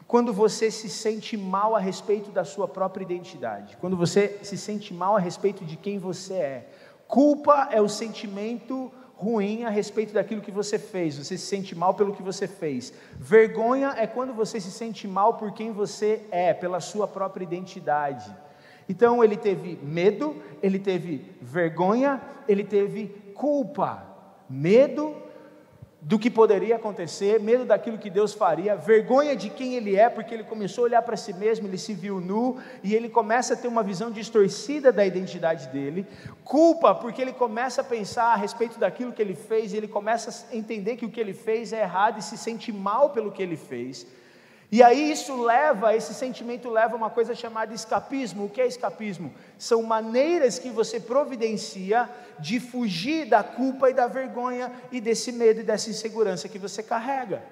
quando 0.05 0.31
você 0.31 0.69
se 0.69 0.87
sente 0.87 1.35
mal 1.35 1.75
a 1.75 1.79
respeito 1.79 2.29
da 2.29 2.45
sua 2.45 2.67
própria 2.67 3.03
identidade, 3.03 3.75
quando 3.77 3.97
você 3.97 4.39
se 4.43 4.55
sente 4.55 4.93
mal 4.93 5.15
a 5.15 5.19
respeito 5.19 5.65
de 5.65 5.77
quem 5.77 5.97
você 5.97 6.35
é. 6.35 6.69
Culpa 7.07 7.69
é 7.71 7.81
o 7.81 7.89
sentimento 7.89 8.91
ruim 9.23 9.63
a 9.63 9.69
respeito 9.69 10.13
daquilo 10.13 10.41
que 10.41 10.51
você 10.51 10.77
fez, 10.77 11.17
você 11.17 11.37
se 11.37 11.45
sente 11.45 11.73
mal 11.73 11.93
pelo 11.93 12.13
que 12.13 12.21
você 12.21 12.47
fez. 12.47 12.93
Vergonha 13.17 13.95
é 13.97 14.05
quando 14.05 14.33
você 14.33 14.59
se 14.59 14.69
sente 14.69 15.07
mal 15.07 15.35
por 15.35 15.53
quem 15.53 15.71
você 15.71 16.21
é, 16.29 16.53
pela 16.53 16.81
sua 16.81 17.07
própria 17.07 17.45
identidade. 17.45 18.29
Então 18.87 19.23
ele 19.23 19.37
teve 19.37 19.79
medo, 19.81 20.35
ele 20.61 20.77
teve 20.77 21.31
vergonha, 21.41 22.21
ele 22.47 22.65
teve 22.65 23.07
culpa. 23.33 24.05
Medo, 24.49 25.15
do 26.05 26.19
que 26.19 26.29
poderia 26.29 26.75
acontecer, 26.75 27.39
medo 27.39 27.63
daquilo 27.63 27.97
que 27.97 28.09
Deus 28.09 28.33
faria, 28.33 28.75
vergonha 28.75 29.37
de 29.37 29.49
quem 29.49 29.75
ele 29.75 29.95
é, 29.95 30.09
porque 30.09 30.33
ele 30.33 30.43
começou 30.43 30.83
a 30.83 30.87
olhar 30.87 31.01
para 31.01 31.15
si 31.15 31.31
mesmo, 31.31 31.65
ele 31.65 31.77
se 31.77 31.93
viu 31.93 32.19
nu 32.19 32.57
e 32.83 32.93
ele 32.93 33.07
começa 33.07 33.53
a 33.53 33.57
ter 33.57 33.69
uma 33.69 33.81
visão 33.81 34.11
distorcida 34.11 34.91
da 34.91 35.05
identidade 35.05 35.69
dele, 35.69 36.05
culpa, 36.43 36.93
porque 36.93 37.21
ele 37.21 37.31
começa 37.31 37.79
a 37.79 37.85
pensar 37.85 38.33
a 38.33 38.35
respeito 38.35 38.77
daquilo 38.77 39.13
que 39.13 39.21
ele 39.21 39.33
fez, 39.33 39.71
e 39.71 39.77
ele 39.77 39.87
começa 39.87 40.45
a 40.51 40.55
entender 40.55 40.97
que 40.97 41.05
o 41.05 41.09
que 41.09 41.21
ele 41.21 41.33
fez 41.33 41.71
é 41.71 41.81
errado 41.83 42.19
e 42.19 42.21
se 42.21 42.37
sente 42.37 42.69
mal 42.69 43.11
pelo 43.11 43.31
que 43.31 43.41
ele 43.41 43.55
fez. 43.55 44.05
E 44.73 44.81
aí 44.81 45.11
isso 45.11 45.39
leva, 45.39 45.95
esse 45.95 46.15
sentimento 46.15 46.67
leva 46.67 46.93
a 46.93 46.97
uma 46.97 47.11
coisa 47.11 47.35
chamada 47.35 47.75
escapismo. 47.75 48.45
O 48.45 48.49
que 48.49 48.59
é 48.59 48.65
escapismo? 48.65 49.31
São 49.55 49.83
maneiras 49.83 50.57
que 50.57 50.71
você 50.71 50.99
providencia 50.99 52.09
de 52.39 52.59
fugir 52.59 53.27
da 53.27 53.43
culpa 53.43 53.91
e 53.91 53.93
da 53.93 54.07
vergonha 54.07 54.71
e 54.91 54.99
desse 54.99 55.31
medo 55.31 55.59
e 55.59 55.63
dessa 55.63 55.91
insegurança 55.91 56.49
que 56.49 56.57
você 56.57 56.81
carrega. 56.81 57.43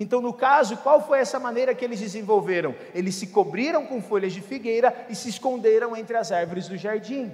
Então, 0.00 0.22
no 0.22 0.32
caso, 0.32 0.78
qual 0.78 1.06
foi 1.06 1.18
essa 1.18 1.38
maneira 1.38 1.74
que 1.74 1.84
eles 1.84 2.00
desenvolveram? 2.00 2.74
Eles 2.94 3.16
se 3.16 3.26
cobriram 3.26 3.84
com 3.84 4.00
folhas 4.00 4.32
de 4.32 4.40
figueira 4.40 5.06
e 5.10 5.14
se 5.14 5.28
esconderam 5.28 5.94
entre 5.94 6.16
as 6.16 6.32
árvores 6.32 6.68
do 6.68 6.78
jardim. 6.78 7.30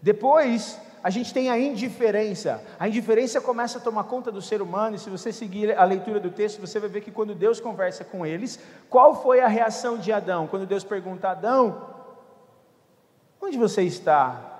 Depois, 0.00 0.78
a 1.02 1.10
gente 1.10 1.34
tem 1.34 1.50
a 1.50 1.58
indiferença. 1.58 2.62
A 2.78 2.88
indiferença 2.88 3.40
começa 3.40 3.78
a 3.78 3.80
tomar 3.80 4.04
conta 4.04 4.30
do 4.30 4.40
ser 4.40 4.62
humano, 4.62 4.96
e 4.96 4.98
se 4.98 5.10
você 5.10 5.32
seguir 5.32 5.76
a 5.76 5.84
leitura 5.84 6.20
do 6.20 6.30
texto, 6.30 6.60
você 6.60 6.78
vai 6.78 6.88
ver 6.88 7.00
que 7.00 7.10
quando 7.10 7.34
Deus 7.34 7.60
conversa 7.60 8.04
com 8.04 8.24
eles, 8.24 8.58
qual 8.88 9.22
foi 9.22 9.40
a 9.40 9.48
reação 9.48 9.98
de 9.98 10.12
Adão? 10.12 10.46
Quando 10.46 10.66
Deus 10.66 10.84
pergunta 10.84 11.28
a 11.28 11.32
Adão: 11.32 11.88
Onde 13.40 13.58
você 13.58 13.82
está? 13.82 14.50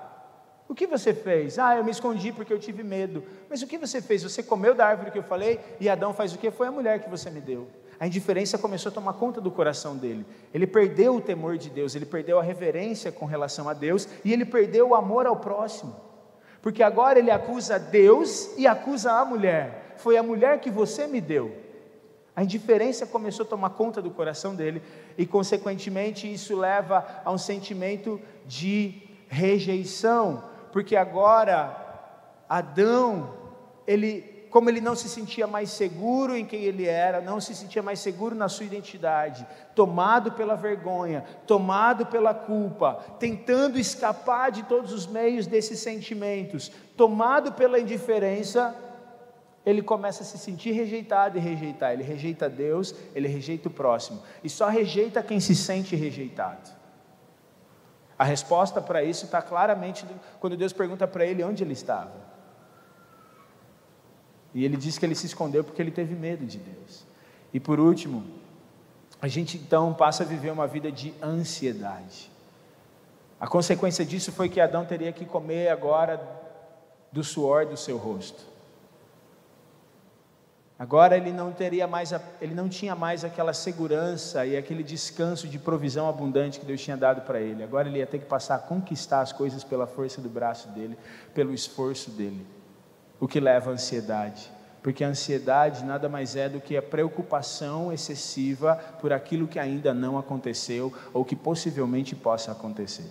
O 0.67 0.75
que 0.75 0.87
você 0.87 1.13
fez? 1.13 1.59
Ah, 1.59 1.77
eu 1.77 1.83
me 1.83 1.91
escondi 1.91 2.31
porque 2.31 2.51
eu 2.51 2.59
tive 2.59 2.83
medo. 2.83 3.23
Mas 3.49 3.61
o 3.61 3.67
que 3.67 3.77
você 3.77 4.01
fez? 4.01 4.23
Você 4.23 4.41
comeu 4.41 4.73
da 4.73 4.85
árvore 4.85 5.11
que 5.11 5.19
eu 5.19 5.23
falei? 5.23 5.59
E 5.79 5.87
Adão 5.87 6.13
faz 6.13 6.33
o 6.33 6.37
que? 6.37 6.51
Foi 6.51 6.67
a 6.67 6.71
mulher 6.71 6.99
que 7.01 7.09
você 7.09 7.29
me 7.29 7.39
deu. 7.39 7.67
A 7.99 8.07
indiferença 8.07 8.57
começou 8.57 8.89
a 8.89 8.93
tomar 8.93 9.13
conta 9.13 9.39
do 9.39 9.51
coração 9.51 9.95
dele. 9.95 10.25
Ele 10.53 10.67
perdeu 10.67 11.15
o 11.15 11.21
temor 11.21 11.57
de 11.57 11.69
Deus, 11.69 11.95
ele 11.95 12.05
perdeu 12.05 12.39
a 12.39 12.43
reverência 12.43 13.11
com 13.11 13.25
relação 13.25 13.69
a 13.69 13.73
Deus 13.73 14.07
e 14.25 14.33
ele 14.33 14.45
perdeu 14.45 14.89
o 14.89 14.95
amor 14.95 15.25
ao 15.25 15.37
próximo. 15.37 15.95
Porque 16.63 16.81
agora 16.81 17.19
ele 17.19 17.29
acusa 17.29 17.77
Deus 17.77 18.57
e 18.57 18.65
acusa 18.65 19.11
a 19.11 19.25
mulher. 19.25 19.95
Foi 19.97 20.15
a 20.15 20.23
mulher 20.23 20.61
que 20.61 20.71
você 20.71 21.05
me 21.05 21.19
deu. 21.19 21.53
A 22.33 22.41
indiferença 22.41 23.05
começou 23.05 23.45
a 23.45 23.49
tomar 23.49 23.71
conta 23.71 24.01
do 24.01 24.09
coração 24.09 24.55
dele 24.55 24.81
e, 25.17 25.25
consequentemente, 25.25 26.31
isso 26.31 26.57
leva 26.57 27.05
a 27.25 27.29
um 27.29 27.37
sentimento 27.37 28.19
de 28.47 29.03
rejeição, 29.27 30.41
porque 30.71 30.95
agora 30.95 31.75
Adão, 32.47 33.33
ele 33.85 34.32
como 34.53 34.69
ele 34.69 34.79
não 34.79 34.95
se 34.95 35.09
sentia 35.09 35.47
mais 35.47 35.71
seguro 35.71 36.37
em 36.37 36.45
quem 36.45 36.61
ele 36.61 36.85
era, 36.85 37.19
não 37.19 37.41
se 37.41 37.55
sentia 37.55 37.81
mais 37.81 37.97
seguro 37.97 38.35
na 38.35 38.47
sua 38.47 38.67
identidade, 38.67 39.47
tomado 39.73 40.33
pela 40.33 40.53
vergonha, 40.53 41.25
tomado 41.47 42.05
pela 42.05 42.35
culpa, 42.35 43.03
tentando 43.17 43.79
escapar 43.79 44.51
de 44.51 44.61
todos 44.61 44.93
os 44.93 45.07
meios 45.07 45.47
desses 45.47 45.79
sentimentos, 45.79 46.71
tomado 46.95 47.53
pela 47.53 47.79
indiferença, 47.79 48.75
ele 49.65 49.81
começa 49.81 50.21
a 50.21 50.25
se 50.25 50.37
sentir 50.37 50.69
rejeitado 50.73 51.35
e 51.35 51.41
rejeitar. 51.41 51.91
Ele 51.91 52.03
rejeita 52.03 52.47
Deus, 52.47 52.93
ele 53.15 53.27
rejeita 53.27 53.69
o 53.69 53.71
próximo, 53.71 54.21
e 54.43 54.49
só 54.51 54.67
rejeita 54.67 55.23
quem 55.23 55.39
se 55.39 55.55
sente 55.55 55.95
rejeitado. 55.95 56.69
A 58.19 58.23
resposta 58.23 58.79
para 58.79 59.03
isso 59.03 59.25
está 59.25 59.41
claramente 59.41 60.05
quando 60.39 60.55
Deus 60.55 60.71
pergunta 60.73 61.07
para 61.07 61.25
ele 61.25 61.43
onde 61.43 61.63
ele 61.63 61.73
estava. 61.73 62.32
E 64.53 64.63
ele 64.63 64.77
diz 64.77 64.97
que 64.97 65.05
ele 65.05 65.15
se 65.15 65.25
escondeu 65.25 65.63
porque 65.63 65.81
ele 65.81 65.91
teve 65.91 66.13
medo 66.13 66.45
de 66.45 66.59
Deus. 66.59 67.03
E 67.53 67.59
por 67.59 67.79
último, 67.79 68.23
a 69.21 69.27
gente 69.27 69.57
então 69.57 69.93
passa 69.93 70.23
a 70.23 70.25
viver 70.25 70.51
uma 70.51 70.67
vida 70.67 70.91
de 70.91 71.13
ansiedade. 71.21 72.31
A 73.39 73.47
consequência 73.47 74.05
disso 74.05 74.31
foi 74.31 74.49
que 74.49 74.61
Adão 74.61 74.85
teria 74.85 75.11
que 75.11 75.25
comer 75.25 75.69
agora 75.69 76.21
do 77.11 77.23
suor 77.23 77.65
do 77.65 77.75
seu 77.75 77.97
rosto. 77.97 78.53
Agora 80.77 81.15
ele 81.15 81.31
não 81.31 81.51
teria 81.51 81.87
mais, 81.87 82.11
ele 82.41 82.53
não 82.53 82.67
tinha 82.67 82.95
mais 82.95 83.23
aquela 83.23 83.53
segurança 83.53 84.45
e 84.45 84.57
aquele 84.57 84.83
descanso 84.83 85.47
de 85.47 85.57
provisão 85.57 86.09
abundante 86.09 86.59
que 86.59 86.65
Deus 86.65 86.81
tinha 86.81 86.97
dado 86.97 87.21
para 87.21 87.39
ele. 87.39 87.63
Agora 87.63 87.87
ele 87.87 87.99
ia 87.99 88.07
ter 88.07 88.19
que 88.19 88.25
passar 88.25 88.55
a 88.55 88.59
conquistar 88.59 89.21
as 89.21 89.31
coisas 89.31 89.63
pela 89.63 89.87
força 89.87 90.19
do 90.19 90.29
braço 90.29 90.67
dele, 90.69 90.97
pelo 91.33 91.53
esforço 91.53 92.11
dele 92.11 92.45
o 93.23 93.27
que 93.27 93.39
leva 93.39 93.69
à 93.69 93.73
ansiedade. 93.73 94.51
Porque 94.81 95.01
a 95.01 95.07
ansiedade 95.07 95.85
nada 95.85 96.09
mais 96.09 96.35
é 96.35 96.49
do 96.49 96.59
que 96.59 96.75
a 96.75 96.81
preocupação 96.81 97.89
excessiva 97.89 98.75
por 98.99 99.13
aquilo 99.13 99.47
que 99.47 99.57
ainda 99.57 99.93
não 99.93 100.17
aconteceu 100.17 100.93
ou 101.13 101.23
que 101.23 101.33
possivelmente 101.33 102.17
possa 102.17 102.51
acontecer. 102.51 103.09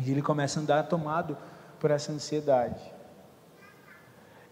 E 0.00 0.10
ele 0.10 0.20
começa 0.20 0.58
a 0.58 0.64
andar 0.64 0.82
tomado 0.88 1.38
por 1.78 1.92
essa 1.92 2.10
ansiedade. 2.10 2.82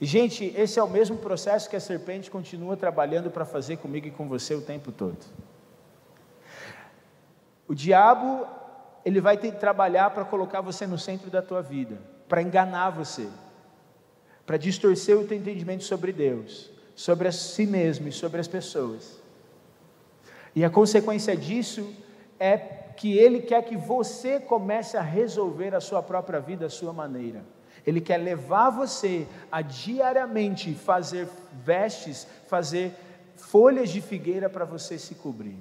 E, 0.01 0.07
gente, 0.07 0.45
esse 0.57 0.79
é 0.79 0.83
o 0.83 0.89
mesmo 0.89 1.17
processo 1.17 1.69
que 1.69 1.75
a 1.75 1.81
serpente 1.81 2.31
continua 2.31 2.77
trabalhando 2.77 3.33
para 3.33 3.45
fazer 3.45 3.79
comigo 3.79 4.07
e 4.07 4.13
com 4.13 4.29
você 4.29 4.55
o 4.55 4.63
tempo 4.63 4.93
todo. 4.93 5.27
O 7.67 7.75
diabo, 7.75 8.47
ele 9.05 9.21
vai 9.21 9.37
ter 9.37 9.51
que 9.51 9.59
trabalhar 9.59 10.11
para 10.11 10.25
colocar 10.25 10.61
você 10.61 10.87
no 10.87 10.97
centro 10.97 11.29
da 11.33 11.43
tua 11.43 11.63
vida, 11.63 11.99
para 12.29 12.41
enganar 12.41 12.91
você 12.91 13.29
para 14.49 14.57
distorcer 14.57 15.15
o 15.15 15.27
teu 15.27 15.37
entendimento 15.37 15.85
sobre 15.85 16.11
Deus, 16.11 16.71
sobre 16.97 17.29
a 17.29 17.33
si 17.33 17.67
mesmo 17.67 18.09
e 18.09 18.13
sobre 18.13 18.41
as 18.41 18.49
pessoas. 18.49 19.21
E 20.57 20.65
a 20.65 20.71
consequência 20.71 21.37
disso 21.37 21.93
é 22.41 22.57
que 22.57 23.19
Ele 23.19 23.43
quer 23.43 23.63
que 23.63 23.77
você 23.77 24.41
comece 24.41 24.97
a 24.97 25.03
resolver 25.03 25.75
a 25.75 25.83
sua 25.83 26.03
própria 26.03 26.41
vida 26.41 26.65
à 26.65 26.71
sua 26.71 26.95
maneira. 26.95 27.45
Ele 27.87 28.01
quer 28.01 28.17
levar 28.17 28.71
você 28.71 29.27
a 29.53 29.61
diariamente 29.61 30.73
fazer 30.73 31.29
vestes, 31.63 32.27
fazer 32.47 32.93
folhas 33.37 33.91
de 33.91 34.01
figueira 34.01 34.49
para 34.49 34.65
você 34.65 34.97
se 34.99 35.15
cobrir. 35.15 35.59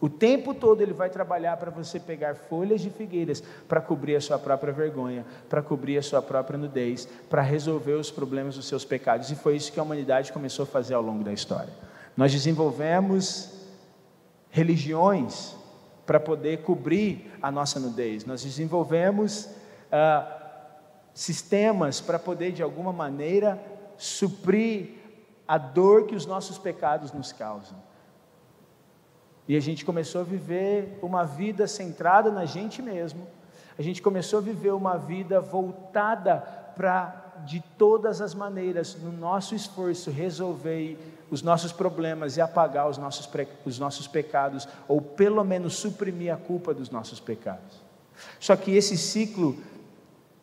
O 0.00 0.08
tempo 0.08 0.54
todo 0.54 0.80
ele 0.80 0.94
vai 0.94 1.10
trabalhar 1.10 1.58
para 1.58 1.70
você 1.70 2.00
pegar 2.00 2.34
folhas 2.34 2.80
de 2.80 2.88
figueiras 2.88 3.42
para 3.68 3.82
cobrir 3.82 4.16
a 4.16 4.20
sua 4.20 4.38
própria 4.38 4.72
vergonha, 4.72 5.26
para 5.48 5.60
cobrir 5.60 5.98
a 5.98 6.02
sua 6.02 6.22
própria 6.22 6.58
nudez, 6.58 7.06
para 7.28 7.42
resolver 7.42 7.92
os 7.92 8.10
problemas 8.10 8.56
dos 8.56 8.66
seus 8.66 8.82
pecados. 8.82 9.30
E 9.30 9.36
foi 9.36 9.56
isso 9.56 9.70
que 9.70 9.78
a 9.78 9.82
humanidade 9.82 10.32
começou 10.32 10.62
a 10.62 10.66
fazer 10.66 10.94
ao 10.94 11.02
longo 11.02 11.22
da 11.22 11.32
história. 11.32 11.72
Nós 12.16 12.32
desenvolvemos 12.32 13.52
religiões 14.48 15.54
para 16.06 16.18
poder 16.18 16.62
cobrir 16.62 17.30
a 17.42 17.50
nossa 17.50 17.78
nudez. 17.78 18.24
Nós 18.24 18.42
desenvolvemos 18.42 19.50
ah, 19.92 20.40
sistemas 21.12 22.00
para 22.00 22.18
poder, 22.18 22.52
de 22.52 22.62
alguma 22.62 22.92
maneira, 22.92 23.62
suprir 23.98 24.94
a 25.46 25.58
dor 25.58 26.06
que 26.06 26.16
os 26.16 26.24
nossos 26.24 26.56
pecados 26.56 27.12
nos 27.12 27.32
causam. 27.32 27.89
E 29.50 29.56
a 29.56 29.60
gente 29.60 29.84
começou 29.84 30.20
a 30.20 30.24
viver 30.24 30.96
uma 31.02 31.24
vida 31.24 31.66
centrada 31.66 32.30
na 32.30 32.44
gente 32.44 32.80
mesmo. 32.80 33.26
A 33.76 33.82
gente 33.82 34.00
começou 34.00 34.38
a 34.38 34.42
viver 34.42 34.72
uma 34.72 34.96
vida 34.96 35.40
voltada 35.40 36.36
para, 36.76 37.42
de 37.44 37.60
todas 37.76 38.20
as 38.20 38.32
maneiras, 38.32 38.94
no 39.02 39.10
nosso 39.10 39.56
esforço, 39.56 40.08
resolver 40.08 40.96
os 41.32 41.42
nossos 41.42 41.72
problemas 41.72 42.36
e 42.36 42.40
apagar 42.40 42.88
os 42.88 42.96
nossos, 42.96 43.28
os 43.66 43.76
nossos 43.76 44.06
pecados, 44.06 44.68
ou 44.86 45.02
pelo 45.02 45.42
menos 45.42 45.74
suprimir 45.74 46.32
a 46.32 46.36
culpa 46.36 46.72
dos 46.72 46.88
nossos 46.88 47.18
pecados. 47.18 47.82
Só 48.38 48.54
que 48.54 48.76
esse 48.76 48.96
ciclo 48.96 49.56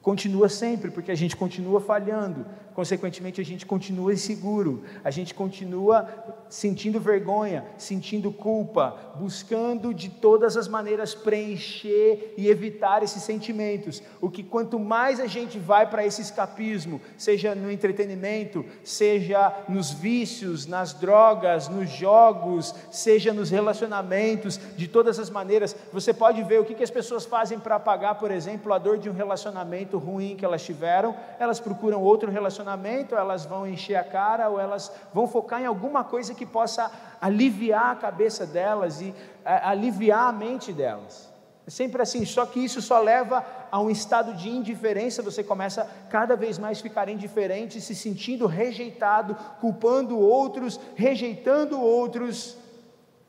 continua 0.07 0.47
sempre, 0.47 0.89
porque 0.89 1.11
a 1.11 1.15
gente 1.15 1.35
continua 1.35 1.81
falhando, 1.81 2.45
consequentemente 2.73 3.41
a 3.41 3.43
gente 3.43 3.65
continua 3.65 4.13
inseguro, 4.13 4.83
a 5.03 5.11
gente 5.11 5.33
continua 5.33 6.07
sentindo 6.47 6.97
vergonha, 6.97 7.65
sentindo 7.77 8.31
culpa, 8.31 9.15
buscando 9.19 9.93
de 9.93 10.07
todas 10.07 10.55
as 10.55 10.65
maneiras 10.65 11.13
preencher 11.13 12.35
e 12.37 12.47
evitar 12.47 13.03
esses 13.03 13.21
sentimentos. 13.21 14.01
O 14.21 14.29
que 14.29 14.43
quanto 14.43 14.79
mais 14.79 15.19
a 15.19 15.27
gente 15.27 15.59
vai 15.59 15.89
para 15.89 16.05
esse 16.05 16.21
escapismo, 16.21 17.01
seja 17.17 17.53
no 17.53 17.69
entretenimento, 17.69 18.63
seja 18.85 19.65
nos 19.67 19.91
vícios, 19.91 20.65
nas 20.65 20.93
drogas, 20.93 21.67
nos 21.67 21.89
jogos, 21.89 22.73
seja 22.89 23.33
nos 23.33 23.49
relacionamentos, 23.49 24.57
de 24.77 24.87
todas 24.87 25.19
as 25.19 25.29
maneiras, 25.29 25.75
você 25.91 26.13
pode 26.13 26.41
ver 26.43 26.61
o 26.61 26.63
que, 26.63 26.75
que 26.75 26.83
as 26.83 26.91
pessoas 26.91 27.25
fazem 27.25 27.59
para 27.59 27.75
apagar, 27.75 28.15
por 28.15 28.31
exemplo, 28.31 28.71
a 28.71 28.77
dor 28.77 28.97
de 28.97 29.09
um 29.09 29.13
relacionamento 29.13 29.96
ruim 29.97 30.35
que 30.35 30.45
elas 30.45 30.63
tiveram, 30.63 31.15
elas 31.39 31.59
procuram 31.59 32.01
outro 32.01 32.29
relacionamento 32.29 32.47
relacionamento, 32.47 33.15
elas 33.15 33.45
vão 33.45 33.67
encher 33.67 33.95
a 33.95 34.03
cara 34.03 34.49
ou 34.49 34.59
elas 34.59 34.91
vão 35.13 35.27
focar 35.27 35.61
em 35.61 35.65
alguma 35.65 36.03
coisa 36.03 36.33
que 36.33 36.45
possa 36.45 36.91
aliviar 37.21 37.91
a 37.91 37.95
cabeça 37.95 38.45
delas 38.45 39.01
e 39.01 39.13
a, 39.43 39.69
aliviar 39.69 40.27
a 40.27 40.31
mente 40.31 40.71
delas. 40.71 41.29
É 41.65 41.69
sempre 41.69 42.01
assim, 42.01 42.25
só 42.25 42.45
que 42.45 42.63
isso 42.63 42.81
só 42.81 42.99
leva 42.99 43.45
a 43.69 43.79
um 43.79 43.89
estado 43.89 44.33
de 44.33 44.49
indiferença, 44.49 45.21
você 45.21 45.43
começa 45.43 45.85
cada 46.09 46.35
vez 46.35 46.57
mais 46.57 46.79
ficar 46.79 47.09
indiferente, 47.09 47.81
se 47.81 47.93
sentindo 47.93 48.47
rejeitado, 48.47 49.35
culpando 49.59 50.17
outros, 50.17 50.79
rejeitando 50.95 51.79
outros 51.81 52.57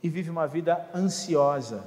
e 0.01 0.09
vive 0.09 0.31
uma 0.31 0.47
vida 0.47 0.89
ansiosa. 0.95 1.83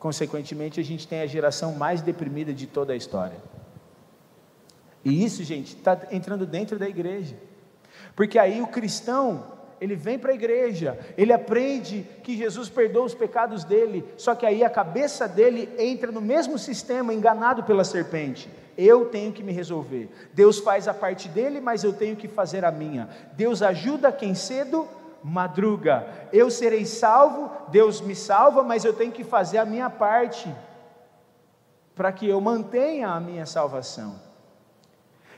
Consequentemente, 0.00 0.80
a 0.80 0.84
gente 0.84 1.06
tem 1.06 1.20
a 1.20 1.26
geração 1.26 1.74
mais 1.74 2.02
deprimida 2.02 2.52
de 2.52 2.66
toda 2.66 2.92
a 2.92 2.96
história. 2.96 3.51
E 5.04 5.24
isso, 5.24 5.42
gente, 5.42 5.76
está 5.76 5.98
entrando 6.10 6.46
dentro 6.46 6.78
da 6.78 6.88
igreja. 6.88 7.36
Porque 8.14 8.38
aí 8.38 8.60
o 8.60 8.66
cristão, 8.66 9.44
ele 9.80 9.96
vem 9.96 10.18
para 10.18 10.32
a 10.32 10.34
igreja, 10.34 10.98
ele 11.16 11.32
aprende 11.32 12.06
que 12.22 12.36
Jesus 12.36 12.68
perdoa 12.68 13.04
os 13.04 13.14
pecados 13.14 13.64
dele, 13.64 14.04
só 14.16 14.34
que 14.34 14.46
aí 14.46 14.62
a 14.62 14.70
cabeça 14.70 15.26
dele 15.26 15.68
entra 15.78 16.12
no 16.12 16.20
mesmo 16.20 16.58
sistema, 16.58 17.12
enganado 17.12 17.64
pela 17.64 17.84
serpente. 17.84 18.48
Eu 18.76 19.06
tenho 19.06 19.32
que 19.32 19.42
me 19.42 19.52
resolver. 19.52 20.08
Deus 20.32 20.58
faz 20.58 20.88
a 20.88 20.94
parte 20.94 21.28
dele, 21.28 21.60
mas 21.60 21.84
eu 21.84 21.92
tenho 21.92 22.16
que 22.16 22.28
fazer 22.28 22.64
a 22.64 22.70
minha. 22.70 23.08
Deus 23.34 23.60
ajuda 23.60 24.12
quem 24.12 24.34
cedo 24.34 24.88
madruga. 25.22 26.06
Eu 26.32 26.50
serei 26.50 26.84
salvo, 26.84 27.50
Deus 27.70 28.00
me 28.00 28.14
salva, 28.14 28.62
mas 28.62 28.84
eu 28.84 28.92
tenho 28.92 29.12
que 29.12 29.24
fazer 29.24 29.58
a 29.58 29.64
minha 29.64 29.90
parte 29.90 30.52
para 31.94 32.10
que 32.10 32.28
eu 32.28 32.40
mantenha 32.40 33.08
a 33.08 33.20
minha 33.20 33.46
salvação. 33.46 34.31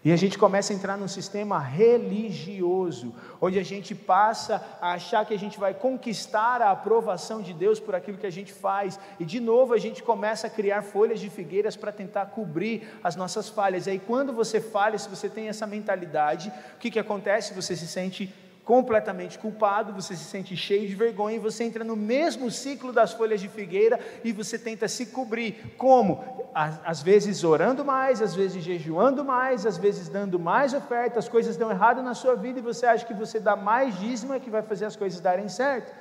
E 0.04 0.12
a 0.12 0.16
gente 0.16 0.36
começa 0.36 0.70
a 0.70 0.76
entrar 0.76 0.98
num 0.98 1.08
sistema 1.08 1.58
religioso, 1.58 3.14
onde 3.40 3.58
a 3.58 3.62
gente 3.62 3.94
passa 3.94 4.62
a 4.78 4.92
achar 4.92 5.24
que 5.24 5.32
a 5.32 5.38
gente 5.38 5.58
vai 5.58 5.72
conquistar 5.72 6.60
a 6.60 6.70
aprovação 6.70 7.40
de 7.40 7.54
Deus 7.54 7.80
por 7.80 7.94
aquilo 7.94 8.18
que 8.18 8.26
a 8.26 8.30
gente 8.30 8.52
faz. 8.52 9.00
E 9.18 9.24
de 9.24 9.40
novo 9.40 9.72
a 9.72 9.78
gente 9.78 10.02
começa 10.02 10.46
a 10.46 10.50
criar 10.50 10.82
folhas 10.82 11.20
de 11.20 11.30
figueiras 11.30 11.74
para 11.74 11.90
tentar 11.90 12.26
cobrir 12.26 12.86
as 13.02 13.16
nossas 13.16 13.48
falhas. 13.48 13.86
E 13.86 13.92
aí 13.92 13.98
quando 13.98 14.30
você 14.30 14.60
falha, 14.60 14.98
se 14.98 15.08
você 15.08 15.26
tem 15.26 15.48
essa 15.48 15.66
mentalidade, 15.66 16.52
o 16.74 16.78
que, 16.78 16.90
que 16.90 16.98
acontece? 16.98 17.54
Você 17.54 17.74
se 17.74 17.88
sente 17.88 18.30
completamente 18.64 19.38
culpado, 19.38 19.92
você 19.92 20.16
se 20.16 20.24
sente 20.24 20.56
cheio 20.56 20.88
de 20.88 20.94
vergonha 20.94 21.36
e 21.36 21.38
você 21.38 21.64
entra 21.64 21.84
no 21.84 21.94
mesmo 21.94 22.50
ciclo 22.50 22.92
das 22.92 23.12
folhas 23.12 23.40
de 23.40 23.48
figueira 23.48 24.00
e 24.24 24.32
você 24.32 24.58
tenta 24.58 24.88
se 24.88 25.06
cobrir. 25.06 25.74
Como? 25.76 26.24
Às 26.54 27.02
vezes 27.02 27.44
orando 27.44 27.84
mais, 27.84 28.22
às 28.22 28.34
vezes 28.34 28.64
jejuando 28.64 29.24
mais, 29.24 29.66
às 29.66 29.76
vezes 29.76 30.08
dando 30.08 30.38
mais 30.38 30.72
oferta, 30.72 31.18
as 31.18 31.28
coisas 31.28 31.56
dão 31.56 31.70
errado 31.70 32.02
na 32.02 32.14
sua 32.14 32.34
vida 32.34 32.58
e 32.58 32.62
você 32.62 32.86
acha 32.86 33.04
que 33.04 33.12
você 33.12 33.38
dá 33.38 33.54
mais 33.54 33.98
dízimo 33.98 34.32
é 34.32 34.40
que 34.40 34.48
vai 34.48 34.62
fazer 34.62 34.86
as 34.86 34.96
coisas 34.96 35.20
darem 35.20 35.48
certo. 35.48 35.92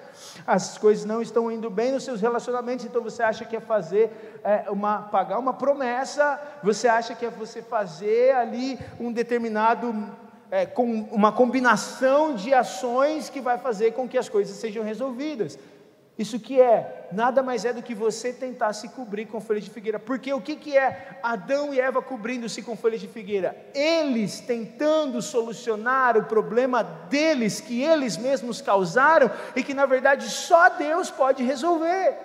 As 0.46 0.78
coisas 0.78 1.06
não 1.06 1.22
estão 1.22 1.52
indo 1.52 1.70
bem 1.70 1.92
nos 1.92 2.04
seus 2.04 2.22
relacionamentos, 2.22 2.86
então 2.86 3.02
você 3.02 3.24
acha 3.24 3.44
que 3.44 3.56
é 3.56 3.60
fazer 3.60 4.40
é, 4.44 4.70
uma, 4.70 5.02
pagar 5.02 5.40
uma 5.40 5.54
promessa, 5.54 6.40
você 6.64 6.88
acha 6.88 7.16
que 7.16 7.26
é 7.26 7.30
você 7.30 7.62
fazer 7.62 8.36
ali 8.36 8.80
um 9.00 9.12
determinado 9.12 9.94
é, 10.54 10.68
com 10.68 10.86
uma 11.12 11.32
combinação 11.32 12.36
de 12.36 12.54
ações 12.54 13.28
que 13.28 13.42
vai 13.42 13.58
fazer 13.58 13.94
com 13.94 14.08
que 14.08 14.20
as 14.20 14.30
coisas 14.30 14.56
sejam 14.56 14.84
resolvidas. 14.84 15.58
Isso 16.16 16.40
que 16.40 16.62
é, 16.62 17.10
nada 17.12 17.42
mais 17.42 17.66
é 17.66 17.74
do 17.74 17.82
que 17.82 17.96
você 17.96 18.32
tentar 18.32 18.72
se 18.74 18.88
cobrir 18.90 19.26
com 19.26 19.42
folhas 19.42 19.64
de 19.64 19.72
figueira. 19.72 19.98
Porque 19.98 20.32
o 20.32 20.40
que, 20.40 20.56
que 20.56 20.78
é 20.78 21.18
Adão 21.24 21.74
e 21.74 21.80
Eva 21.80 22.04
cobrindo-se 22.04 22.62
com 22.62 22.78
folhas 22.78 23.02
de 23.02 23.08
figueira? 23.08 23.58
Eles 23.74 24.42
tentando 24.42 25.24
solucionar 25.24 26.16
o 26.20 26.26
problema 26.26 26.84
deles, 26.84 27.60
que 27.60 27.82
eles 27.82 28.16
mesmos 28.16 28.62
causaram 28.62 29.32
e 29.56 29.64
que 29.64 29.74
na 29.74 29.88
verdade 29.88 30.30
só 30.30 30.70
Deus 30.70 31.10
pode 31.10 31.42
resolver. 31.42 32.16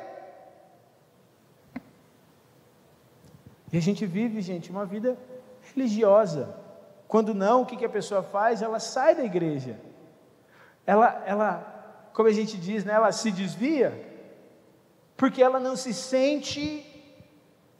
E 3.73 3.79
a 3.79 3.81
gente 3.81 4.05
vive, 4.05 4.43
gente, 4.43 4.71
uma 4.71 4.85
vida 4.85 5.17
religiosa. 5.75 6.68
Quando 7.09 7.33
não, 7.33 7.63
o 7.63 7.67
que, 7.67 7.83
a 7.83 7.89
pessoa 7.89 8.23
faz? 8.23 8.61
Ela 8.61 8.79
sai 8.79 9.15
da 9.15 9.25
igreja. 9.25 9.81
Ela, 10.87 11.23
ela, 11.27 12.11
como 12.13 12.29
a 12.29 12.33
gente 12.33 12.59
diz, 12.59 12.85
né, 12.85 12.93
ela 12.93 13.11
se 13.13 13.33
desvia, 13.33 13.91
porque 15.17 15.43
ela 15.43 15.59
não 15.59 15.75
se 15.75 15.95
sente 15.95 16.85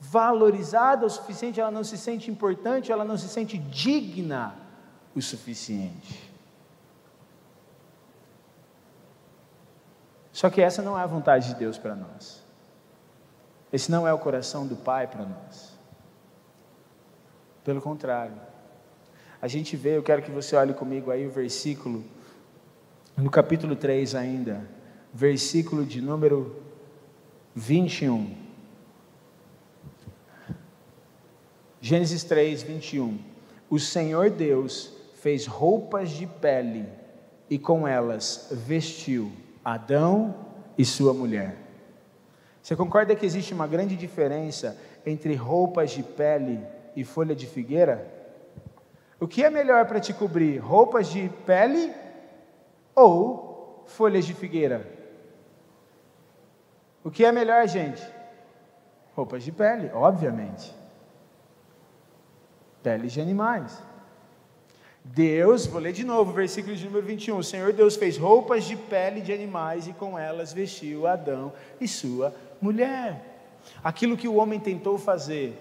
valorizada 0.01 1.05
o 1.05 1.11
suficiente, 1.11 1.61
ela 1.61 1.71
não 1.71 1.85
se 1.85 1.99
sente 1.99 2.31
importante, 2.31 2.91
ela 2.91 3.05
não 3.05 3.19
se 3.19 3.29
sente 3.29 3.59
digna 3.59 4.57
o 5.15 5.21
suficiente. 5.21 6.27
Só 10.33 10.49
que 10.49 10.63
essa 10.63 10.81
não 10.81 10.99
é 10.99 11.03
a 11.03 11.07
vontade 11.07 11.49
de 11.49 11.55
Deus 11.55 11.77
para 11.77 11.95
nós. 11.95 12.43
Esse 13.73 13.91
não 13.91 14.07
é 14.09 14.13
o 14.13 14.19
coração 14.19 14.67
do 14.67 14.77
Pai 14.77 15.07
para 15.07 15.27
nós. 15.27 15.77
Pelo 17.65 17.83
contrário, 17.83 18.41
a 19.41 19.47
gente 19.47 19.77
vê, 19.77 19.97
eu 19.97 20.03
quero 20.03 20.23
que 20.23 20.31
você 20.31 20.57
olhe 20.57 20.75
comigo 20.75 21.11
aí 21.11 21.27
o 21.27 21.31
versículo, 21.31 22.05
no 23.17 23.31
capítulo 23.31 23.77
3 23.77 24.15
ainda, 24.15 24.69
versículo 25.15 25.85
de 25.85 26.01
número 26.01 26.57
21. 27.55 28.35
Gênesis 31.81 32.25
3, 32.25 32.63
21. 32.63 33.19
O 33.71 33.79
Senhor 33.79 34.31
Deus 34.31 34.93
fez 35.15 35.47
roupas 35.47 36.11
de 36.11 36.27
pele 36.27 36.87
e 37.49 37.59
com 37.59 37.87
elas 37.87 38.49
vestiu 38.51 39.33
Adão 39.65 40.35
e 40.77 40.85
sua 40.85 41.15
mulher. 41.15 41.57
Você 42.63 42.75
concorda 42.75 43.15
que 43.15 43.25
existe 43.25 43.55
uma 43.55 43.67
grande 43.67 43.97
diferença 43.97 44.77
entre 45.07 45.35
roupas 45.35 45.93
de 45.93 46.03
pele 46.03 46.61
e 46.97 47.05
folha 47.05 47.35
de 47.35 47.47
figueira? 47.47 48.18
O 49.21 49.27
que 49.27 49.43
é 49.43 49.51
melhor 49.51 49.87
para 49.87 50.01
te 50.01 50.13
cobrir? 50.13 50.59
Roupas 50.59 51.09
de 51.09 51.29
pele 51.45 51.93
ou 52.95 53.85
folhas 53.87 54.25
de 54.25 54.35
figueira? 54.35 54.87
O 57.03 57.11
que 57.11 57.25
é 57.25 57.33
melhor, 57.33 57.67
gente? 57.67 58.03
Roupas 59.17 59.43
de 59.43 59.51
pele, 59.51 59.91
obviamente. 59.93 60.73
Peles 62.83 63.13
de 63.13 63.21
animais. 63.21 63.83
Deus, 65.03 65.67
vou 65.67 65.81
ler 65.81 65.93
de 65.93 66.05
novo, 66.05 66.33
versículo 66.33 66.77
de 66.77 66.85
número 66.85 67.07
21. 67.07 67.39
O 67.39 67.43
Senhor 67.43 67.73
Deus 67.73 67.97
fez 67.97 68.17
roupas 68.19 68.65
de 68.65 68.77
pele 68.77 69.21
de 69.21 69.33
animais 69.33 69.89
e 69.89 69.93
com 69.93 70.19
elas 70.19 70.53
vestiu 70.53 71.07
Adão 71.07 71.53
e 71.81 71.89
sua 71.89 72.35
mulher. 72.61 73.25
Aquilo 73.83 74.17
que 74.17 74.29
o 74.29 74.37
homem 74.37 74.61
tentou 74.61 74.99
fazer 74.99 75.57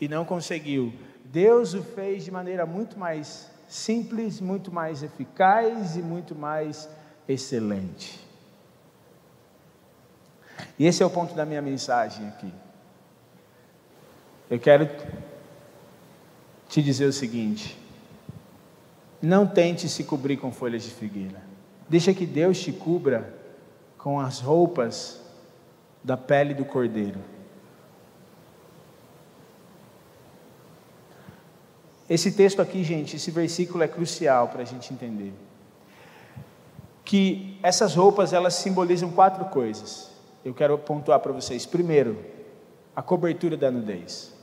e 0.00 0.08
não 0.08 0.24
conseguiu, 0.24 0.92
Deus 1.32 1.74
o 1.74 1.82
fez 1.82 2.24
de 2.24 2.30
maneira 2.30 2.66
muito 2.66 2.98
mais 2.98 3.48
simples, 3.68 4.40
muito 4.40 4.72
mais 4.72 5.04
eficaz 5.04 5.96
e 5.96 6.02
muito 6.02 6.34
mais 6.34 6.88
excelente. 7.28 8.18
E 10.76 10.86
esse 10.86 11.04
é 11.04 11.06
o 11.06 11.10
ponto 11.10 11.32
da 11.34 11.46
minha 11.46 11.62
mensagem 11.62 12.26
aqui. 12.26 12.52
Eu 14.50 14.58
quero 14.58 14.88
te 16.68 16.82
dizer 16.82 17.06
o 17.06 17.12
seguinte: 17.12 17.78
não 19.22 19.46
tente 19.46 19.88
se 19.88 20.02
cobrir 20.02 20.36
com 20.36 20.50
folhas 20.50 20.82
de 20.82 20.90
figueira. 20.90 21.40
Deixa 21.88 22.12
que 22.12 22.26
Deus 22.26 22.60
te 22.60 22.72
cubra 22.72 23.32
com 23.96 24.18
as 24.18 24.40
roupas 24.40 25.22
da 26.02 26.16
pele 26.16 26.54
do 26.54 26.64
cordeiro. 26.64 27.20
Esse 32.10 32.32
texto 32.32 32.60
aqui, 32.60 32.82
gente, 32.82 33.14
esse 33.14 33.30
versículo 33.30 33.84
é 33.84 33.86
crucial 33.86 34.48
para 34.48 34.62
a 34.62 34.64
gente 34.64 34.92
entender. 34.92 35.32
Que 37.04 37.56
essas 37.62 37.94
roupas 37.94 38.32
elas 38.32 38.54
simbolizam 38.54 39.12
quatro 39.12 39.44
coisas. 39.44 40.10
Eu 40.44 40.52
quero 40.52 40.76
pontuar 40.76 41.20
para 41.20 41.30
vocês. 41.30 41.64
Primeiro, 41.64 42.18
a 42.96 43.00
cobertura 43.00 43.56
da 43.56 43.70
nudez. 43.70 44.34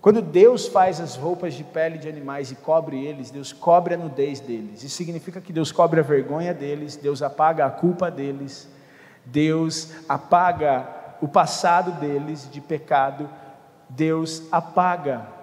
Quando 0.00 0.22
Deus 0.22 0.68
faz 0.68 1.00
as 1.00 1.16
roupas 1.16 1.54
de 1.54 1.64
pele 1.64 1.98
de 1.98 2.08
animais 2.08 2.52
e 2.52 2.54
cobre 2.54 3.04
eles, 3.04 3.32
Deus 3.32 3.52
cobre 3.52 3.94
a 3.94 3.96
nudez 3.96 4.38
deles. 4.38 4.84
Isso 4.84 4.94
significa 4.96 5.40
que 5.40 5.52
Deus 5.52 5.72
cobre 5.72 5.98
a 5.98 6.04
vergonha 6.04 6.54
deles, 6.54 6.94
Deus 6.94 7.20
apaga 7.20 7.66
a 7.66 7.70
culpa 7.70 8.12
deles, 8.12 8.68
Deus 9.24 9.90
apaga 10.08 10.88
o 11.20 11.26
passado 11.26 11.98
deles 11.98 12.48
de 12.48 12.60
pecado, 12.60 13.28
Deus 13.88 14.44
apaga 14.52 15.35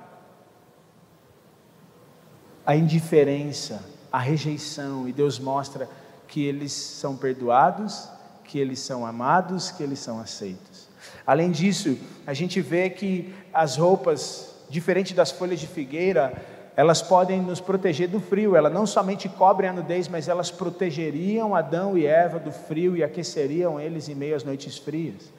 a 2.65 2.75
indiferença, 2.75 3.83
a 4.11 4.19
rejeição, 4.19 5.07
e 5.07 5.13
Deus 5.13 5.39
mostra 5.39 5.89
que 6.27 6.45
eles 6.45 6.71
são 6.71 7.15
perdoados, 7.15 8.07
que 8.43 8.59
eles 8.59 8.79
são 8.79 9.05
amados, 9.05 9.71
que 9.71 9.83
eles 9.83 9.99
são 9.99 10.19
aceitos. 10.19 10.87
Além 11.25 11.51
disso, 11.51 11.97
a 12.25 12.33
gente 12.33 12.61
vê 12.61 12.89
que 12.89 13.33
as 13.53 13.77
roupas, 13.77 14.55
diferente 14.69 15.13
das 15.13 15.31
folhas 15.31 15.59
de 15.59 15.67
figueira, 15.67 16.33
elas 16.75 17.01
podem 17.01 17.41
nos 17.41 17.59
proteger 17.59 18.07
do 18.07 18.19
frio. 18.19 18.55
Elas 18.55 18.73
não 18.73 18.85
somente 18.85 19.29
cobrem 19.29 19.69
a 19.69 19.73
nudez, 19.73 20.07
mas 20.07 20.27
elas 20.27 20.49
protegeriam 20.49 21.55
Adão 21.55 21.97
e 21.97 22.05
Eva 22.05 22.39
do 22.39 22.51
frio 22.51 22.97
e 22.97 23.03
aqueceriam 23.03 23.79
eles 23.79 24.09
em 24.09 24.15
meio 24.15 24.35
às 24.35 24.43
noites 24.43 24.77
frias. 24.77 25.31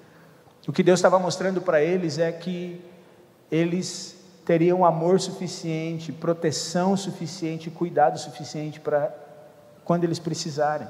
O 0.66 0.72
que 0.72 0.82
Deus 0.82 0.98
estava 0.98 1.18
mostrando 1.18 1.60
para 1.60 1.82
eles 1.82 2.18
é 2.18 2.30
que 2.32 2.80
eles 3.50 4.23
teriam 4.44 4.84
amor 4.84 5.20
suficiente, 5.20 6.12
proteção 6.12 6.96
suficiente, 6.96 7.70
cuidado 7.70 8.18
suficiente 8.18 8.78
para 8.78 9.14
quando 9.84 10.04
eles 10.04 10.18
precisarem. 10.18 10.86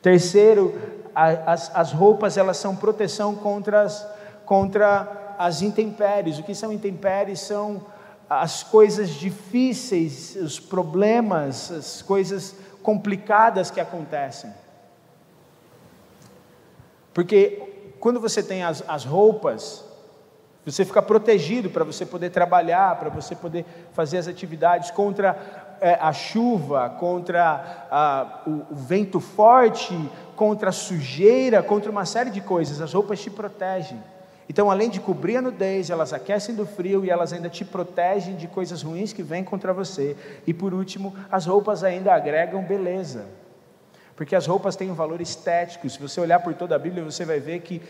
Terceiro, 0.00 0.78
as, 1.14 1.74
as 1.74 1.92
roupas 1.92 2.36
elas 2.36 2.56
são 2.56 2.76
proteção 2.76 3.34
contra 3.34 3.82
as, 3.82 4.06
contra 4.44 5.34
as 5.38 5.62
intempéries. 5.62 6.38
O 6.38 6.42
que 6.42 6.54
são 6.54 6.72
intempéries? 6.72 7.40
São 7.40 7.84
as 8.28 8.62
coisas 8.62 9.10
difíceis, 9.10 10.36
os 10.36 10.58
problemas, 10.60 11.70
as 11.70 12.02
coisas 12.02 12.54
complicadas 12.82 13.70
que 13.70 13.80
acontecem. 13.80 14.52
Porque 17.12 17.94
quando 18.00 18.20
você 18.20 18.42
tem 18.42 18.62
as, 18.62 18.82
as 18.86 19.04
roupas, 19.04 19.84
você 20.64 20.84
fica 20.84 21.02
protegido 21.02 21.68
para 21.68 21.84
você 21.84 22.06
poder 22.06 22.30
trabalhar, 22.30 22.96
para 22.96 23.10
você 23.10 23.34
poder 23.34 23.66
fazer 23.92 24.18
as 24.18 24.26
atividades 24.26 24.90
contra 24.90 25.76
é, 25.80 25.94
a 26.00 26.12
chuva, 26.12 26.88
contra 26.88 27.86
a, 27.90 28.42
o, 28.46 28.72
o 28.72 28.74
vento 28.74 29.20
forte, 29.20 29.94
contra 30.34 30.70
a 30.70 30.72
sujeira, 30.72 31.62
contra 31.62 31.90
uma 31.90 32.06
série 32.06 32.30
de 32.30 32.40
coisas. 32.40 32.80
As 32.80 32.92
roupas 32.92 33.20
te 33.20 33.30
protegem. 33.30 34.02
Então, 34.48 34.70
além 34.70 34.90
de 34.90 35.00
cobrir 35.00 35.38
a 35.38 35.42
nudez, 35.42 35.90
elas 35.90 36.12
aquecem 36.12 36.54
do 36.54 36.66
frio 36.66 37.04
e 37.04 37.10
elas 37.10 37.32
ainda 37.32 37.48
te 37.48 37.64
protegem 37.64 38.36
de 38.36 38.46
coisas 38.46 38.82
ruins 38.82 39.12
que 39.12 39.22
vêm 39.22 39.42
contra 39.42 39.72
você. 39.72 40.16
E 40.46 40.52
por 40.52 40.74
último, 40.74 41.14
as 41.30 41.46
roupas 41.46 41.82
ainda 41.82 42.14
agregam 42.14 42.62
beleza. 42.62 43.26
Porque 44.14 44.36
as 44.36 44.46
roupas 44.46 44.76
têm 44.76 44.90
um 44.90 44.94
valor 44.94 45.20
estético. 45.20 45.88
Se 45.88 45.98
você 45.98 46.20
olhar 46.20 46.40
por 46.40 46.54
toda 46.54 46.76
a 46.76 46.78
Bíblia, 46.78 47.02
você 47.02 47.24
vai 47.24 47.40
ver 47.40 47.60
que 47.60 47.82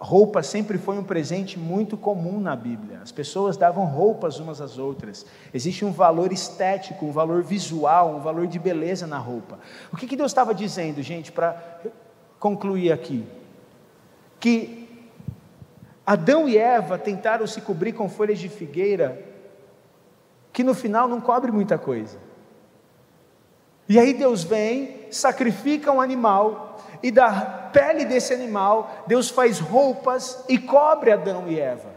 roupa 0.00 0.42
sempre 0.42 0.78
foi 0.78 0.96
um 0.96 1.04
presente 1.04 1.58
muito 1.58 1.96
comum 1.96 2.40
na 2.40 2.54
Bíblia. 2.54 3.00
As 3.02 3.10
pessoas 3.10 3.56
davam 3.56 3.84
roupas 3.84 4.38
umas 4.38 4.60
às 4.60 4.78
outras. 4.78 5.26
Existe 5.52 5.84
um 5.84 5.90
valor 5.90 6.32
estético, 6.32 7.06
um 7.06 7.12
valor 7.12 7.42
visual, 7.42 8.14
um 8.14 8.20
valor 8.20 8.46
de 8.46 8.58
beleza 8.58 9.06
na 9.06 9.18
roupa. 9.18 9.58
O 9.92 9.96
que, 9.96 10.06
que 10.06 10.16
Deus 10.16 10.30
estava 10.30 10.54
dizendo, 10.54 11.02
gente, 11.02 11.32
para 11.32 11.80
concluir 12.38 12.92
aqui? 12.92 13.26
Que 14.38 15.08
Adão 16.06 16.48
e 16.48 16.56
Eva 16.56 16.96
tentaram 16.96 17.46
se 17.46 17.60
cobrir 17.60 17.92
com 17.92 18.08
folhas 18.08 18.38
de 18.38 18.48
figueira, 18.48 19.22
que 20.52 20.62
no 20.62 20.74
final 20.74 21.08
não 21.08 21.20
cobre 21.20 21.50
muita 21.50 21.76
coisa. 21.76 22.18
E 23.88 23.98
aí 23.98 24.14
Deus 24.14 24.44
vem, 24.44 25.06
sacrifica 25.10 25.90
um 25.90 26.00
animal, 26.00 26.67
e 27.02 27.10
da 27.10 27.30
pele 27.72 28.04
desse 28.04 28.32
animal, 28.32 29.04
Deus 29.06 29.28
faz 29.30 29.58
roupas 29.58 30.44
e 30.48 30.58
cobre 30.58 31.12
Adão 31.12 31.48
e 31.48 31.58
Eva. 31.58 31.88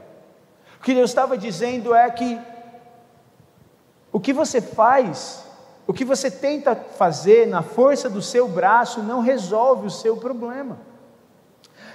O 0.79 0.83
que 0.83 0.93
Deus 0.93 1.09
estava 1.09 1.37
dizendo 1.37 1.93
é 1.93 2.09
que 2.09 2.39
o 4.11 4.19
que 4.19 4.33
você 4.33 4.61
faz, 4.61 5.45
o 5.87 5.93
que 5.93 6.03
você 6.03 6.29
tenta 6.29 6.75
fazer 6.75 7.47
na 7.47 7.61
força 7.61 8.09
do 8.09 8.21
seu 8.21 8.47
braço, 8.47 9.01
não 9.01 9.21
resolve 9.21 9.87
o 9.87 9.91
seu 9.91 10.17
problema 10.17 10.91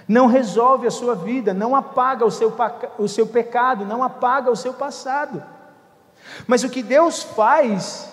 não 0.08 0.26
resolve 0.26 0.86
a 0.86 0.90
sua 0.90 1.14
vida, 1.14 1.52
não 1.52 1.74
apaga 1.74 2.24
o 2.24 2.30
seu, 2.30 2.54
o 2.98 3.08
seu 3.08 3.26
pecado, 3.26 3.84
não 3.84 4.02
apaga 4.02 4.50
o 4.50 4.56
seu 4.56 4.72
passado. 4.72 5.42
Mas 6.46 6.62
o 6.62 6.70
que 6.70 6.82
Deus 6.82 7.22
faz, 7.22 8.08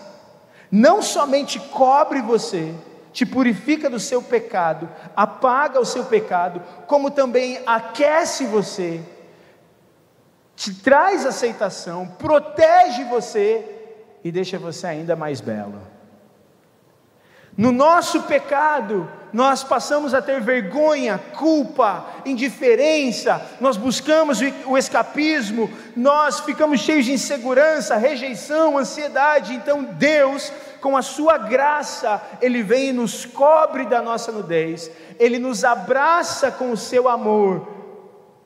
não 0.72 1.02
somente 1.02 1.60
cobre 1.60 2.22
você, 2.22 2.74
te 3.14 3.26
purifica 3.26 3.90
do 3.90 4.00
seu 4.00 4.22
pecado, 4.22 4.90
apaga 5.16 5.80
o 5.80 5.86
seu 5.86 6.04
pecado, 6.06 6.62
como 6.88 7.12
também 7.12 7.62
aquece 7.66 8.46
você, 8.46 9.02
te 10.56 10.74
traz 10.74 11.26
aceitação, 11.26 12.08
protege 12.08 13.04
você 13.06 13.64
e 14.24 14.32
deixa 14.32 14.58
você 14.58 14.88
ainda 14.88 15.16
mais 15.16 15.40
belo. 15.40 15.80
No 17.56 17.72
nosso 17.72 18.24
pecado, 18.24 19.10
nós 19.34 19.64
passamos 19.64 20.14
a 20.14 20.22
ter 20.22 20.40
vergonha, 20.40 21.20
culpa, 21.36 22.06
indiferença, 22.24 23.42
nós 23.60 23.76
buscamos 23.76 24.40
o 24.68 24.78
escapismo, 24.78 25.72
nós 25.96 26.40
ficamos 26.42 26.82
cheios 26.82 27.06
de 27.06 27.14
insegurança, 27.14 27.98
rejeição, 27.98 28.78
ansiedade. 28.78 29.56
Então 29.56 29.84
Deus, 29.84 30.54
com 30.80 30.96
a 30.96 31.02
sua 31.02 31.40
graça, 31.40 32.22
Ele 32.40 32.62
vem 32.62 32.90
e 32.90 32.94
nos 32.94 33.26
cobre 33.26 33.88
da 33.88 34.04
nossa 34.04 34.32
nudez, 34.32 34.92
Ele 35.20 35.40
nos 35.40 35.64
abraça 35.64 36.52
com 36.52 36.72
o 36.72 36.78
seu 36.78 37.10
amor, 37.10 37.68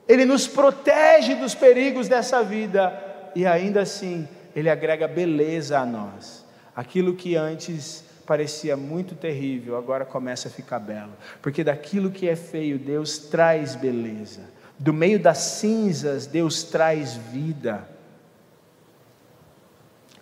Ele 0.08 0.24
nos 0.24 0.48
protege 0.48 1.34
dos 1.34 1.54
perigos 1.54 2.08
dessa 2.08 2.42
vida. 2.42 3.04
E 3.34 3.46
ainda 3.46 3.82
assim 3.82 4.26
Ele 4.56 4.70
agrega 4.70 5.06
beleza 5.06 5.78
a 5.78 5.84
nós. 5.84 6.46
Aquilo 6.74 7.14
que 7.14 7.36
antes 7.36 8.07
parecia 8.28 8.76
muito 8.76 9.14
terrível, 9.14 9.74
agora 9.78 10.04
começa 10.04 10.48
a 10.48 10.50
ficar 10.50 10.78
belo. 10.78 11.14
Porque 11.40 11.64
daquilo 11.64 12.10
que 12.10 12.28
é 12.28 12.36
feio, 12.36 12.78
Deus 12.78 13.16
traz 13.16 13.74
beleza. 13.74 14.42
Do 14.78 14.92
meio 14.92 15.18
das 15.18 15.38
cinzas, 15.38 16.26
Deus 16.26 16.62
traz 16.62 17.14
vida. 17.14 17.88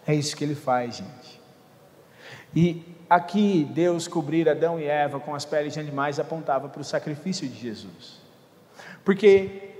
É 0.06 0.14
isso 0.14 0.36
que 0.36 0.44
ele 0.44 0.54
faz, 0.54 0.98
gente. 0.98 1.40
E 2.54 2.94
aqui, 3.10 3.68
Deus 3.74 4.06
cobrir 4.06 4.48
Adão 4.48 4.78
e 4.78 4.84
Eva 4.84 5.18
com 5.18 5.34
as 5.34 5.44
peles 5.44 5.74
de 5.74 5.80
animais 5.80 6.20
apontava 6.20 6.68
para 6.68 6.80
o 6.80 6.84
sacrifício 6.84 7.48
de 7.48 7.58
Jesus. 7.58 8.20
Porque 9.04 9.75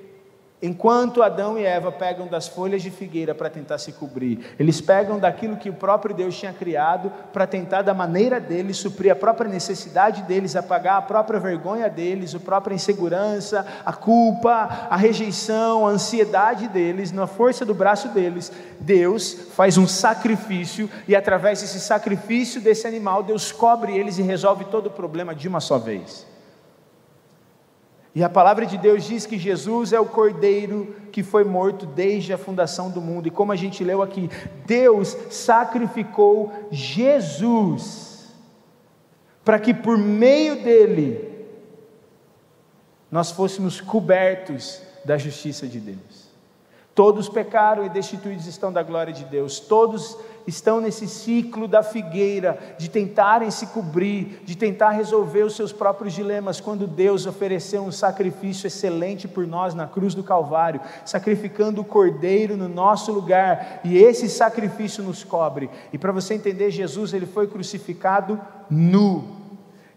Enquanto 0.62 1.22
Adão 1.22 1.58
e 1.58 1.64
Eva 1.64 1.92
pegam 1.92 2.26
das 2.26 2.48
folhas 2.48 2.82
de 2.82 2.90
figueira 2.90 3.34
para 3.34 3.50
tentar 3.50 3.76
se 3.76 3.92
cobrir, 3.92 4.54
eles 4.58 4.80
pegam 4.80 5.18
daquilo 5.18 5.58
que 5.58 5.68
o 5.68 5.74
próprio 5.74 6.14
Deus 6.14 6.34
tinha 6.34 6.52
criado 6.52 7.12
para 7.30 7.46
tentar, 7.46 7.82
da 7.82 7.92
maneira 7.92 8.40
deles, 8.40 8.78
suprir 8.78 9.12
a 9.12 9.16
própria 9.16 9.50
necessidade 9.50 10.22
deles, 10.22 10.56
apagar 10.56 10.96
a 10.96 11.02
própria 11.02 11.38
vergonha 11.38 11.90
deles, 11.90 12.34
a 12.34 12.40
própria 12.40 12.74
insegurança, 12.74 13.66
a 13.84 13.92
culpa, 13.92 14.88
a 14.88 14.96
rejeição, 14.96 15.86
a 15.86 15.90
ansiedade 15.90 16.68
deles, 16.68 17.12
na 17.12 17.26
força 17.26 17.62
do 17.62 17.74
braço 17.74 18.08
deles. 18.08 18.50
Deus 18.80 19.34
faz 19.54 19.76
um 19.76 19.86
sacrifício 19.86 20.88
e, 21.06 21.14
através 21.14 21.60
desse 21.60 21.80
sacrifício 21.80 22.62
desse 22.62 22.86
animal, 22.86 23.22
Deus 23.22 23.52
cobre 23.52 23.94
eles 23.94 24.16
e 24.16 24.22
resolve 24.22 24.64
todo 24.64 24.86
o 24.86 24.90
problema 24.90 25.34
de 25.34 25.48
uma 25.48 25.60
só 25.60 25.76
vez. 25.76 26.35
E 28.16 28.24
a 28.24 28.30
palavra 28.30 28.64
de 28.64 28.78
Deus 28.78 29.04
diz 29.04 29.26
que 29.26 29.38
Jesus 29.38 29.92
é 29.92 30.00
o 30.00 30.06
cordeiro 30.06 30.96
que 31.12 31.22
foi 31.22 31.44
morto 31.44 31.84
desde 31.84 32.32
a 32.32 32.38
fundação 32.38 32.90
do 32.90 32.98
mundo. 32.98 33.28
E 33.28 33.30
como 33.30 33.52
a 33.52 33.56
gente 33.56 33.84
leu 33.84 34.00
aqui, 34.00 34.30
Deus 34.64 35.14
sacrificou 35.28 36.50
Jesus 36.70 38.34
para 39.44 39.58
que 39.58 39.74
por 39.74 39.98
meio 39.98 40.64
dele 40.64 41.46
nós 43.10 43.30
fôssemos 43.32 43.82
cobertos 43.82 44.80
da 45.04 45.18
justiça 45.18 45.66
de 45.66 45.78
Deus. 45.78 46.30
Todos 46.94 47.28
pecaram 47.28 47.84
e 47.84 47.90
destituídos 47.90 48.46
estão 48.46 48.72
da 48.72 48.82
glória 48.82 49.12
de 49.12 49.26
Deus. 49.26 49.60
Todos 49.60 50.16
estão 50.46 50.80
nesse 50.80 51.06
ciclo 51.08 51.66
da 51.66 51.82
figueira, 51.82 52.76
de 52.78 52.88
tentarem 52.88 53.50
se 53.50 53.66
cobrir, 53.68 54.42
de 54.44 54.56
tentar 54.56 54.90
resolver 54.90 55.42
os 55.42 55.56
seus 55.56 55.72
próprios 55.72 56.12
dilemas, 56.12 56.60
quando 56.60 56.86
Deus 56.86 57.26
ofereceu 57.26 57.82
um 57.82 57.92
sacrifício 57.92 58.66
excelente 58.66 59.26
por 59.26 59.46
nós 59.46 59.74
na 59.74 59.86
cruz 59.86 60.14
do 60.14 60.22
Calvário, 60.22 60.80
sacrificando 61.04 61.80
o 61.80 61.84
cordeiro 61.84 62.56
no 62.56 62.68
nosso 62.68 63.12
lugar, 63.12 63.80
e 63.84 63.96
esse 63.96 64.28
sacrifício 64.28 65.02
nos 65.02 65.24
cobre. 65.24 65.70
E 65.92 65.98
para 65.98 66.12
você 66.12 66.34
entender, 66.34 66.70
Jesus 66.70 67.12
ele 67.12 67.26
foi 67.26 67.46
crucificado 67.46 68.40
nu. 68.70 69.45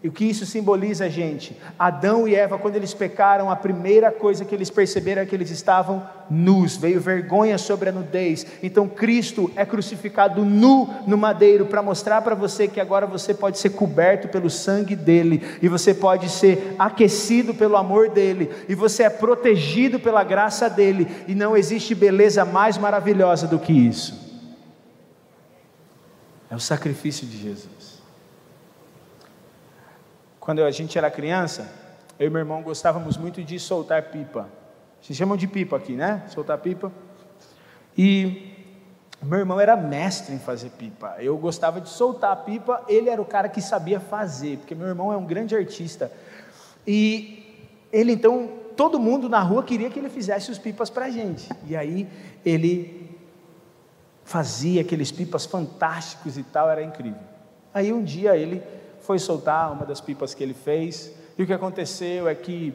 E 0.02 0.08
o 0.08 0.12
que 0.12 0.24
isso 0.24 0.46
simboliza, 0.46 1.10
gente? 1.10 1.54
Adão 1.78 2.26
e 2.26 2.34
Eva, 2.34 2.56
quando 2.56 2.74
eles 2.74 2.94
pecaram, 2.94 3.50
a 3.50 3.56
primeira 3.56 4.10
coisa 4.10 4.46
que 4.46 4.54
eles 4.54 4.70
perceberam 4.70 5.20
é 5.20 5.26
que 5.26 5.34
eles 5.34 5.50
estavam 5.50 6.02
nus, 6.30 6.74
veio 6.74 6.98
vergonha 6.98 7.58
sobre 7.58 7.90
a 7.90 7.92
nudez. 7.92 8.46
Então 8.62 8.88
Cristo 8.88 9.50
é 9.54 9.66
crucificado 9.66 10.42
nu 10.42 10.88
no 11.06 11.18
madeiro 11.18 11.66
para 11.66 11.82
mostrar 11.82 12.22
para 12.22 12.34
você 12.34 12.66
que 12.66 12.80
agora 12.80 13.06
você 13.06 13.34
pode 13.34 13.58
ser 13.58 13.70
coberto 13.70 14.28
pelo 14.28 14.48
sangue 14.48 14.96
dele, 14.96 15.42
e 15.60 15.68
você 15.68 15.92
pode 15.92 16.30
ser 16.30 16.74
aquecido 16.78 17.52
pelo 17.52 17.76
amor 17.76 18.08
dele, 18.08 18.50
e 18.70 18.74
você 18.74 19.02
é 19.02 19.10
protegido 19.10 20.00
pela 20.00 20.24
graça 20.24 20.70
dele, 20.70 21.06
e 21.28 21.34
não 21.34 21.54
existe 21.54 21.94
beleza 21.94 22.42
mais 22.46 22.78
maravilhosa 22.78 23.46
do 23.46 23.58
que 23.58 23.72
isso. 23.72 24.18
É 26.50 26.56
o 26.56 26.60
sacrifício 26.60 27.26
de 27.26 27.36
Jesus. 27.36 27.89
Quando 30.40 30.64
a 30.64 30.70
gente 30.70 30.96
era 30.96 31.10
criança, 31.10 31.70
eu 32.18 32.26
e 32.26 32.30
meu 32.30 32.40
irmão 32.40 32.62
gostávamos 32.62 33.18
muito 33.18 33.44
de 33.44 33.60
soltar 33.60 34.04
pipa. 34.04 34.48
Se 35.02 35.14
chamam 35.14 35.36
de 35.36 35.46
pipa 35.46 35.76
aqui, 35.76 35.92
né? 35.92 36.24
Soltar 36.28 36.56
pipa. 36.58 36.90
E 37.96 38.56
meu 39.22 39.38
irmão 39.38 39.60
era 39.60 39.76
mestre 39.76 40.34
em 40.34 40.38
fazer 40.38 40.70
pipa. 40.70 41.16
Eu 41.18 41.36
gostava 41.36 41.78
de 41.78 41.90
soltar 41.90 42.32
a 42.32 42.36
pipa, 42.36 42.82
ele 42.88 43.10
era 43.10 43.20
o 43.20 43.24
cara 43.24 43.50
que 43.50 43.60
sabia 43.60 44.00
fazer, 44.00 44.56
porque 44.56 44.74
meu 44.74 44.86
irmão 44.86 45.12
é 45.12 45.16
um 45.16 45.26
grande 45.26 45.54
artista. 45.54 46.10
E 46.86 47.68
ele 47.92 48.12
então, 48.12 48.48
todo 48.74 48.98
mundo 48.98 49.28
na 49.28 49.40
rua 49.40 49.62
queria 49.62 49.90
que 49.90 49.98
ele 49.98 50.08
fizesse 50.08 50.50
os 50.50 50.58
pipas 50.58 50.88
para 50.88 51.04
a 51.04 51.10
gente. 51.10 51.50
E 51.66 51.76
aí 51.76 52.08
ele 52.44 53.14
fazia 54.24 54.80
aqueles 54.80 55.12
pipas 55.12 55.44
fantásticos 55.44 56.38
e 56.38 56.42
tal, 56.42 56.70
era 56.70 56.82
incrível. 56.82 57.20
Aí 57.74 57.92
um 57.92 58.02
dia 58.02 58.34
ele 58.36 58.62
foi 59.10 59.18
soltar 59.18 59.72
uma 59.72 59.84
das 59.84 60.00
pipas 60.00 60.34
que 60.34 60.40
ele 60.40 60.54
fez, 60.54 61.12
e 61.36 61.42
o 61.42 61.46
que 61.46 61.52
aconteceu 61.52 62.28
é 62.28 62.34
que, 62.36 62.72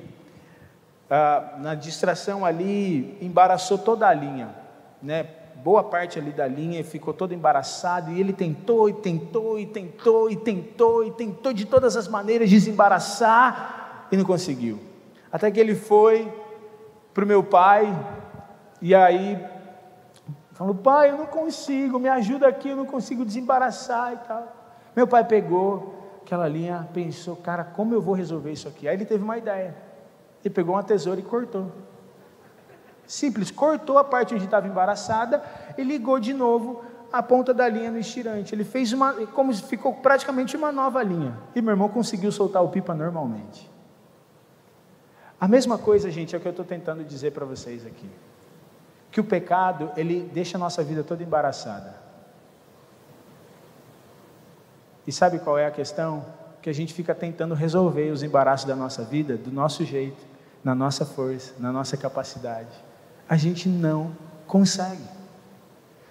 ah, 1.09 1.53
na 1.59 1.75
distração 1.75 2.43
ali, 2.43 3.17
embaraçou 3.21 3.77
toda 3.77 4.05
a 4.05 4.13
linha, 4.13 4.53
né? 5.01 5.27
boa 5.63 5.81
parte 5.81 6.19
ali 6.19 6.31
da 6.31 6.45
linha 6.45 6.83
ficou 6.83 7.13
todo 7.13 7.33
embaraçado, 7.33 8.11
e 8.11 8.19
ele 8.19 8.33
tentou, 8.33 8.89
e 8.89 8.93
tentou, 8.95 9.57
e 9.57 9.65
tentou, 9.65 10.29
e 10.29 10.35
tentou, 10.35 11.05
e 11.05 11.11
tentou 11.11 11.53
de 11.53 11.65
todas 11.65 11.95
as 11.95 12.09
maneiras 12.09 12.49
desembaraçar, 12.49 14.09
e 14.11 14.17
não 14.17 14.25
conseguiu. 14.25 14.77
Até 15.31 15.49
que 15.49 15.57
ele 15.57 15.73
foi 15.73 16.29
para 17.13 17.23
o 17.23 17.27
meu 17.27 17.45
pai, 17.45 17.87
e 18.81 18.93
aí 18.93 19.41
falou: 20.51 20.75
Pai, 20.75 21.11
eu 21.11 21.17
não 21.17 21.27
consigo, 21.27 21.97
me 21.97 22.09
ajuda 22.09 22.45
aqui, 22.45 22.71
eu 22.71 22.75
não 22.75 22.85
consigo 22.85 23.23
desembaraçar 23.23 24.11
e 24.11 24.17
tal. 24.27 24.65
Meu 24.93 25.07
pai 25.07 25.25
pegou, 25.25 25.94
aquela 26.25 26.47
linha, 26.47 26.89
pensou, 26.91 27.35
cara, 27.35 27.63
como 27.63 27.93
eu 27.93 28.01
vou 28.01 28.15
resolver 28.15 28.51
isso 28.51 28.67
aqui? 28.67 28.87
Aí 28.87 28.95
ele 28.95 29.05
teve 29.05 29.23
uma 29.23 29.37
ideia. 29.37 29.75
Ele 30.43 30.53
pegou 30.53 30.73
uma 30.73 30.83
tesoura 30.83 31.19
e 31.19 31.23
cortou. 31.23 31.71
Simples, 33.05 33.51
cortou 33.51 33.99
a 33.99 34.03
parte 34.03 34.33
onde 34.33 34.45
estava 34.45 34.67
embaraçada 34.67 35.43
e 35.77 35.83
ligou 35.83 36.19
de 36.19 36.33
novo 36.33 36.83
a 37.13 37.21
ponta 37.21 37.53
da 37.53 37.69
linha 37.69 37.91
no 37.91 37.99
estirante. 37.99 38.55
Ele 38.55 38.63
fez 38.63 38.91
uma, 38.91 39.13
como 39.27 39.53
ficou 39.53 39.93
praticamente 39.93 40.57
uma 40.57 40.71
nova 40.71 41.03
linha. 41.03 41.37
E 41.55 41.61
meu 41.61 41.71
irmão 41.71 41.87
conseguiu 41.89 42.31
soltar 42.31 42.63
o 42.63 42.69
pipa 42.69 42.95
normalmente. 42.95 43.69
A 45.39 45.47
mesma 45.47 45.77
coisa, 45.77 46.09
gente, 46.09 46.33
é 46.33 46.39
o 46.39 46.41
que 46.41 46.47
eu 46.47 46.51
estou 46.51 46.65
tentando 46.65 47.03
dizer 47.03 47.31
para 47.31 47.45
vocês 47.45 47.85
aqui. 47.85 48.09
Que 49.11 49.19
o 49.19 49.23
pecado, 49.23 49.91
ele 49.95 50.27
deixa 50.33 50.57
a 50.57 50.59
nossa 50.59 50.83
vida 50.83 51.03
toda 51.03 51.21
embaraçada. 51.21 52.04
E 55.07 55.11
sabe 55.11 55.39
qual 55.39 55.57
é 55.57 55.65
a 55.65 55.71
questão? 55.71 56.25
Que 56.61 56.69
a 56.69 56.73
gente 56.73 56.93
fica 56.93 57.13
tentando 57.13 57.53
resolver 57.53 58.11
os 58.11 58.23
embaraços 58.23 58.65
da 58.65 58.75
nossa 58.75 59.03
vida 59.03 59.37
do 59.37 59.51
nosso 59.51 59.85
jeito, 59.85 60.23
na 60.63 60.73
nossa 60.73 61.05
força, 61.05 61.53
na 61.59 61.71
nossa 61.71 61.95
capacidade. 61.95 62.69
A 63.29 63.37
gente 63.37 63.69
não 63.69 64.15
consegue. 64.47 65.03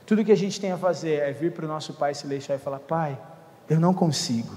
Tudo 0.07 0.25
que 0.25 0.33
a 0.33 0.37
gente 0.37 0.61
tem 0.61 0.71
a 0.71 0.79
fazer 0.79 1.21
é 1.21 1.33
vir 1.33 1.53
para 1.53 1.65
o 1.65 1.69
nosso 1.69 1.95
Pai 1.95 2.15
Celestial 2.15 2.57
e 2.57 2.61
falar: 2.61 2.79
Pai, 2.79 3.19
eu 3.69 3.81
não 3.81 3.95
consigo, 3.95 4.55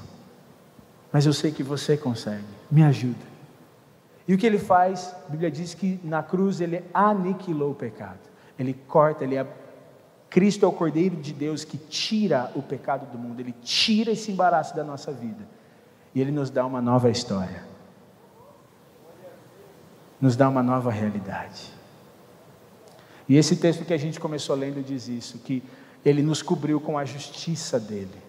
mas 1.12 1.26
eu 1.26 1.34
sei 1.34 1.52
que 1.52 1.64
você 1.64 1.96
consegue, 1.96 2.44
me 2.70 2.84
ajuda. 2.84 3.38
E 4.28 4.34
o 4.34 4.38
que 4.38 4.46
ele 4.46 4.60
faz? 4.60 5.16
A 5.26 5.32
Bíblia 5.32 5.50
diz 5.50 5.74
que 5.74 6.00
na 6.04 6.22
cruz 6.22 6.60
ele 6.60 6.84
aniquilou 6.94 7.72
o 7.72 7.76
pecado, 7.76 8.20
ele 8.60 8.74
corta, 8.74 9.24
ele 9.24 9.38
Cristo 10.30 10.66
é 10.66 10.68
o 10.68 10.72
Cordeiro 10.72 11.16
de 11.16 11.34
Deus 11.34 11.64
que 11.64 11.78
tira 11.78 12.52
o 12.56 12.62
pecado 12.62 13.10
do 13.12 13.18
mundo, 13.18 13.40
ele 13.40 13.56
tira 13.64 14.12
esse 14.12 14.32
embaraço 14.32 14.76
da 14.76 14.84
nossa 14.84 15.12
vida 15.12 15.48
e 16.14 16.22
ele 16.22 16.32
nos 16.32 16.50
dá 16.50 16.66
uma 16.66 16.82
nova 16.82 17.10
história, 17.10 17.64
nos 20.20 20.36
dá 20.36 20.50
uma 20.50 20.64
nova 20.64 20.92
realidade. 20.92 21.72
E 23.30 23.36
esse 23.36 23.56
texto 23.58 23.86
que 23.86 23.94
a 23.94 23.98
gente 23.98 24.20
começou 24.20 24.56
lendo 24.56 24.84
diz 24.84 25.08
isso: 25.08 25.40
que 25.40 25.64
ele 26.04 26.22
nos 26.22 26.42
cobriu 26.42 26.80
com 26.80 26.98
a 26.98 27.06
justiça 27.06 27.80
dele. 27.80 28.28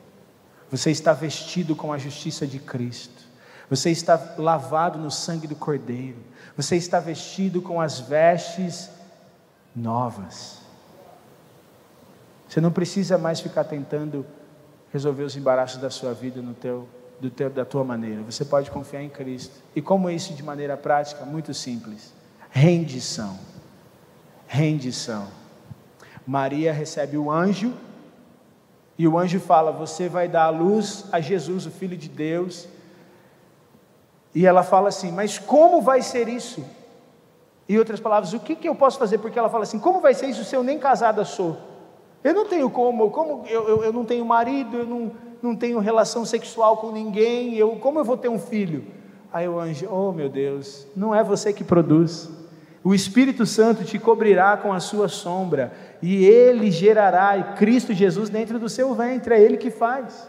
Você 0.71 0.91
está 0.91 1.13
vestido 1.13 1.75
com 1.75 1.93
a 1.93 1.99
justiça 1.99 2.47
de 2.47 2.59
Cristo. 2.59 3.27
Você 3.71 3.91
está 3.91 4.35
lavado 4.39 4.99
no 4.99 5.11
sangue 5.11 5.47
do 5.47 5.55
Cordeiro. 5.55 6.19
Você 6.57 6.77
está 6.77 7.01
vestido 7.01 7.63
com 7.63 7.81
as 7.81 8.01
vestes 8.01 8.91
novas. 9.75 10.61
Você 12.49 12.61
não 12.61 12.73
precisa 12.73 13.19
mais 13.19 13.41
ficar 13.41 13.65
tentando 13.65 14.25
resolver 14.91 15.23
os 15.23 15.37
embaraços 15.37 15.81
da 15.81 15.91
sua 15.91 16.15
vida 16.15 16.41
no 16.41 16.55
teu, 16.55 16.89
do 17.21 17.31
teu, 17.31 17.51
da 17.51 17.65
tua 17.65 17.85
maneira. 17.85 18.23
Você 18.23 18.45
pode 18.45 18.71
confiar 18.71 19.03
em 19.03 19.11
Cristo. 19.11 19.55
E 19.77 19.83
como 19.83 20.09
isso 20.09 20.33
de 20.33 20.43
maneira 20.43 20.77
prática? 20.77 21.25
Muito 21.27 21.53
simples. 21.53 22.15
Rendição. 22.51 23.39
Rendição. 24.47 25.29
Maria 26.27 26.73
recebe 26.73 27.19
o 27.19 27.31
anjo 27.31 27.73
e 28.97 29.07
o 29.07 29.19
anjo 29.19 29.39
fala: 29.39 29.71
Você 29.71 30.09
vai 30.09 30.27
dar 30.27 30.45
a 30.45 30.51
luz 30.51 31.05
a 31.13 31.21
Jesus, 31.21 31.67
o 31.67 31.71
Filho 31.71 31.97
de 31.97 32.09
Deus. 32.09 32.67
E 34.35 34.47
ela 34.47 34.63
fala 34.63 34.89
assim: 34.89 35.13
Mas 35.13 35.39
como 35.39 35.83
vai 35.83 36.01
ser 36.01 36.29
isso? 36.29 36.65
Em 37.69 37.77
outras 37.77 38.01
palavras, 38.01 38.33
o 38.33 38.41
que, 38.41 38.57
que 38.57 38.67
eu 38.67 38.75
posso 38.75 38.99
fazer? 38.99 39.19
Porque 39.19 39.39
ela 39.39 39.51
fala 39.51 39.65
assim: 39.65 39.79
Como 39.79 40.01
vai 40.01 40.15
ser 40.15 40.27
isso 40.27 40.45
se 40.45 40.57
eu 40.57 40.63
nem 40.63 40.79
casada 40.79 41.25
sou? 41.27 41.78
Eu 42.23 42.35
não 42.35 42.47
tenho 42.47 42.69
como, 42.69 43.11
como 43.11 43.45
eu, 43.47 43.69
eu, 43.69 43.85
eu 43.85 43.93
não 43.93 44.05
tenho 44.05 44.25
marido, 44.25 44.79
eu 44.79 44.87
não, 44.87 45.13
não 45.43 45.57
tenho 45.57 45.79
relação 45.79 46.25
sexual 46.25 46.77
com 46.79 46.91
ninguém, 46.91 47.55
eu, 47.55 47.77
como 47.77 47.99
eu 47.99 48.05
vou 48.05 48.17
ter 48.17 48.29
um 48.29 48.39
filho? 48.39 48.85
Aí 49.33 49.49
o 49.49 49.59
anjo, 49.59 49.89
oh 49.91 50.11
meu 50.11 50.29
Deus, 50.29 50.87
não 50.97 51.15
é 51.15 51.23
você 51.23 51.53
que 51.53 51.63
produz. 51.63 52.31
O 52.83 52.95
Espírito 52.95 53.45
Santo 53.45 53.85
te 53.85 53.99
cobrirá 53.99 54.57
com 54.57 54.73
a 54.73 54.81
sua 54.81 55.09
sombra, 55.09 55.73
e 56.01 56.25
ele 56.25 56.71
gerará 56.71 57.55
Cristo 57.55 57.93
Jesus 57.93 58.31
dentro 58.31 58.59
do 58.59 58.69
seu 58.69 58.95
ventre, 58.95 59.35
é 59.35 59.41
ele 59.41 59.57
que 59.57 59.71
faz. 59.71 60.29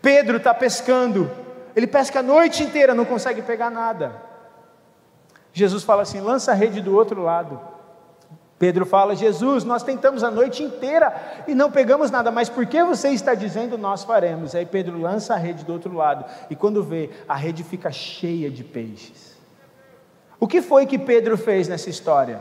Pedro 0.00 0.36
está 0.36 0.54
pescando, 0.54 1.30
ele 1.74 1.86
pesca 1.86 2.20
a 2.20 2.22
noite 2.22 2.62
inteira, 2.62 2.94
não 2.94 3.04
consegue 3.04 3.42
pegar 3.42 3.70
nada. 3.70 4.22
Jesus 5.52 5.82
fala 5.82 6.02
assim: 6.02 6.20
lança 6.20 6.52
a 6.52 6.54
rede 6.54 6.80
do 6.80 6.94
outro 6.94 7.22
lado. 7.22 7.60
Pedro 8.58 8.84
fala: 8.84 9.14
Jesus, 9.14 9.62
nós 9.64 9.82
tentamos 9.82 10.24
a 10.24 10.30
noite 10.30 10.62
inteira 10.62 11.44
e 11.46 11.54
não 11.54 11.70
pegamos 11.70 12.10
nada, 12.10 12.30
mas 12.30 12.48
por 12.48 12.66
que 12.66 12.82
você 12.82 13.10
está 13.10 13.34
dizendo 13.34 13.78
nós 13.78 14.02
faremos? 14.02 14.54
Aí 14.54 14.66
Pedro 14.66 15.00
lança 15.00 15.34
a 15.34 15.36
rede 15.36 15.64
do 15.64 15.72
outro 15.72 15.94
lado 15.94 16.24
e 16.50 16.56
quando 16.56 16.82
vê, 16.82 17.10
a 17.28 17.36
rede 17.36 17.62
fica 17.62 17.92
cheia 17.92 18.50
de 18.50 18.64
peixes. 18.64 19.36
O 20.40 20.46
que 20.46 20.60
foi 20.60 20.86
que 20.86 20.98
Pedro 20.98 21.36
fez 21.36 21.68
nessa 21.68 21.88
história? 21.88 22.40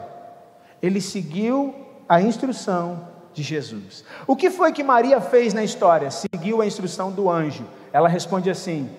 Ele 0.81 1.01
seguiu 1.01 1.73
a 2.07 2.21
instrução 2.21 3.07
de 3.33 3.43
Jesus. 3.43 4.03
O 4.25 4.35
que 4.35 4.49
foi 4.49 4.71
que 4.71 4.83
Maria 4.83 5.19
fez 5.21 5.53
na 5.53 5.63
história? 5.63 6.09
Seguiu 6.09 6.61
a 6.61 6.65
instrução 6.65 7.11
do 7.11 7.29
anjo. 7.29 7.65
Ela 7.93 8.09
responde 8.09 8.49
assim: 8.49 8.89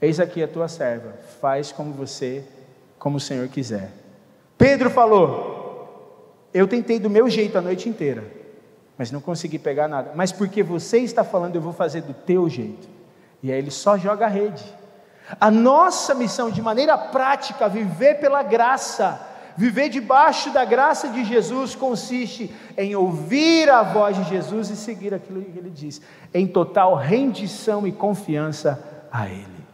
Eis 0.00 0.20
aqui 0.20 0.42
a 0.42 0.48
tua 0.48 0.68
serva, 0.68 1.12
faz 1.40 1.70
como 1.70 1.92
você, 1.92 2.44
como 2.98 3.18
o 3.18 3.20
Senhor 3.20 3.46
quiser. 3.48 3.90
Pedro 4.56 4.90
falou: 4.90 5.55
Eu 6.56 6.66
tentei 6.66 6.98
do 6.98 7.10
meu 7.10 7.28
jeito 7.28 7.58
a 7.58 7.60
noite 7.60 7.86
inteira, 7.86 8.24
mas 8.96 9.12
não 9.12 9.20
consegui 9.20 9.58
pegar 9.58 9.86
nada. 9.88 10.12
Mas 10.14 10.32
porque 10.32 10.62
você 10.62 11.00
está 11.00 11.22
falando, 11.22 11.54
eu 11.54 11.60
vou 11.60 11.74
fazer 11.74 12.00
do 12.00 12.14
teu 12.14 12.48
jeito. 12.48 12.88
E 13.42 13.52
aí 13.52 13.58
ele 13.58 13.70
só 13.70 13.98
joga 13.98 14.24
a 14.24 14.28
rede. 14.28 14.64
A 15.38 15.50
nossa 15.50 16.14
missão, 16.14 16.50
de 16.50 16.62
maneira 16.62 16.96
prática, 16.96 17.68
viver 17.68 18.20
pela 18.20 18.42
graça, 18.42 19.20
Viver 19.58 19.88
debaixo 19.88 20.50
da 20.50 20.66
graça 20.66 21.08
de 21.08 21.24
Jesus 21.24 21.74
consiste 21.74 22.54
em 22.76 22.94
ouvir 22.94 23.70
a 23.70 23.82
voz 23.82 24.14
de 24.14 24.24
Jesus 24.24 24.68
e 24.68 24.76
seguir 24.76 25.14
aquilo 25.14 25.42
que 25.42 25.58
ele 25.58 25.70
diz, 25.70 26.02
em 26.34 26.46
total 26.46 26.94
rendição 26.94 27.86
e 27.86 27.90
confiança 27.90 29.06
a 29.10 29.26
Ele. 29.26 29.66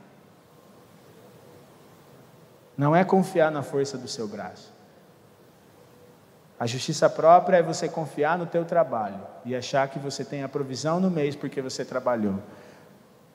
Não 2.78 2.94
é 2.94 3.02
confiar 3.02 3.50
na 3.50 3.64
força 3.64 3.98
do 3.98 4.06
seu 4.06 4.28
braço. 4.28 4.71
A 6.62 6.66
justiça 6.66 7.10
própria 7.10 7.56
é 7.56 7.62
você 7.62 7.88
confiar 7.88 8.38
no 8.38 8.46
teu 8.46 8.64
trabalho 8.64 9.18
e 9.44 9.52
achar 9.52 9.88
que 9.88 9.98
você 9.98 10.24
tem 10.24 10.44
a 10.44 10.48
provisão 10.48 11.00
no 11.00 11.10
mês 11.10 11.34
porque 11.34 11.60
você 11.60 11.84
trabalhou. 11.84 12.36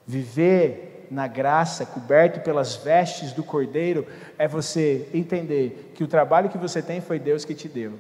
Viver 0.06 1.10
na 1.12 1.28
graça, 1.28 1.86
coberto 1.86 2.40
pelas 2.40 2.78
vestes 2.78 3.34
do 3.34 3.44
Cordeiro, 3.44 4.08
é 4.40 4.48
você 4.48 5.10
entender 5.14 5.92
que 5.94 6.06
o 6.06 6.08
trabalho 6.08 6.48
que 6.48 6.58
você 6.58 6.82
tem 6.82 7.02
foi 7.02 7.20
Deus 7.20 7.44
que 7.44 7.54
te 7.54 7.68
deu. 7.68 8.00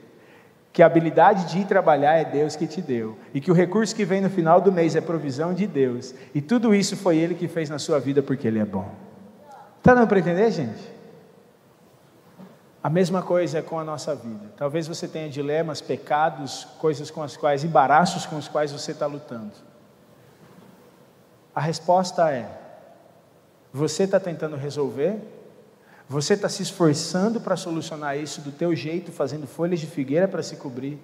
Que 0.72 0.82
a 0.82 0.86
habilidade 0.86 1.52
de 1.52 1.60
ir 1.60 1.66
trabalhar 1.66 2.16
é 2.16 2.24
Deus 2.24 2.56
que 2.56 2.66
te 2.66 2.82
deu. 2.82 3.18
E 3.34 3.42
que 3.42 3.52
o 3.52 3.54
recurso 3.54 3.94
que 3.94 4.06
vem 4.06 4.22
no 4.22 4.30
final 4.30 4.62
do 4.62 4.72
mês 4.72 4.96
é 4.96 5.02
provisão 5.02 5.54
de 5.54 5.68
Deus. 5.68 6.16
E 6.34 6.40
tudo 6.40 6.74
isso 6.74 6.96
foi 6.96 7.18
Ele 7.18 7.36
que 7.36 7.50
fez 7.50 7.70
na 7.70 7.80
sua 7.80 8.00
vida 8.00 8.24
porque 8.24 8.48
Ele 8.48 8.60
é 8.60 8.66
bom. 8.66 8.90
Está 9.80 9.94
dando 9.94 10.08
para 10.08 10.20
entender, 10.20 10.50
gente? 10.52 10.97
A 12.88 12.90
mesma 12.90 13.22
coisa 13.22 13.60
é 13.60 13.62
com 13.62 13.78
a 13.78 13.84
nossa 13.84 14.16
vida. 14.16 14.50
Talvez 14.56 14.88
você 14.88 15.10
tenha 15.10 15.28
dilemas, 15.28 15.82
pecados, 15.82 16.66
coisas 16.80 17.12
com 17.12 17.22
as 17.22 17.36
quais, 17.36 17.66
embaraços 17.66 18.26
com 18.26 18.38
os 18.38 18.48
quais 18.48 18.72
você 18.72 18.94
está 18.94 19.06
lutando. 19.06 19.52
A 21.54 21.60
resposta 21.60 22.32
é: 22.32 22.50
você 23.74 24.04
está 24.04 24.22
tentando 24.22 24.56
resolver? 24.56 25.20
Você 26.08 26.36
está 26.36 26.48
se 26.48 26.64
esforçando 26.64 27.42
para 27.42 27.58
solucionar 27.58 28.18
isso 28.18 28.40
do 28.40 28.54
teu 28.54 28.74
jeito, 28.74 29.12
fazendo 29.12 29.46
folhas 29.46 29.82
de 29.82 29.86
figueira 29.86 30.26
para 30.26 30.42
se 30.42 30.56
cobrir? 30.56 30.98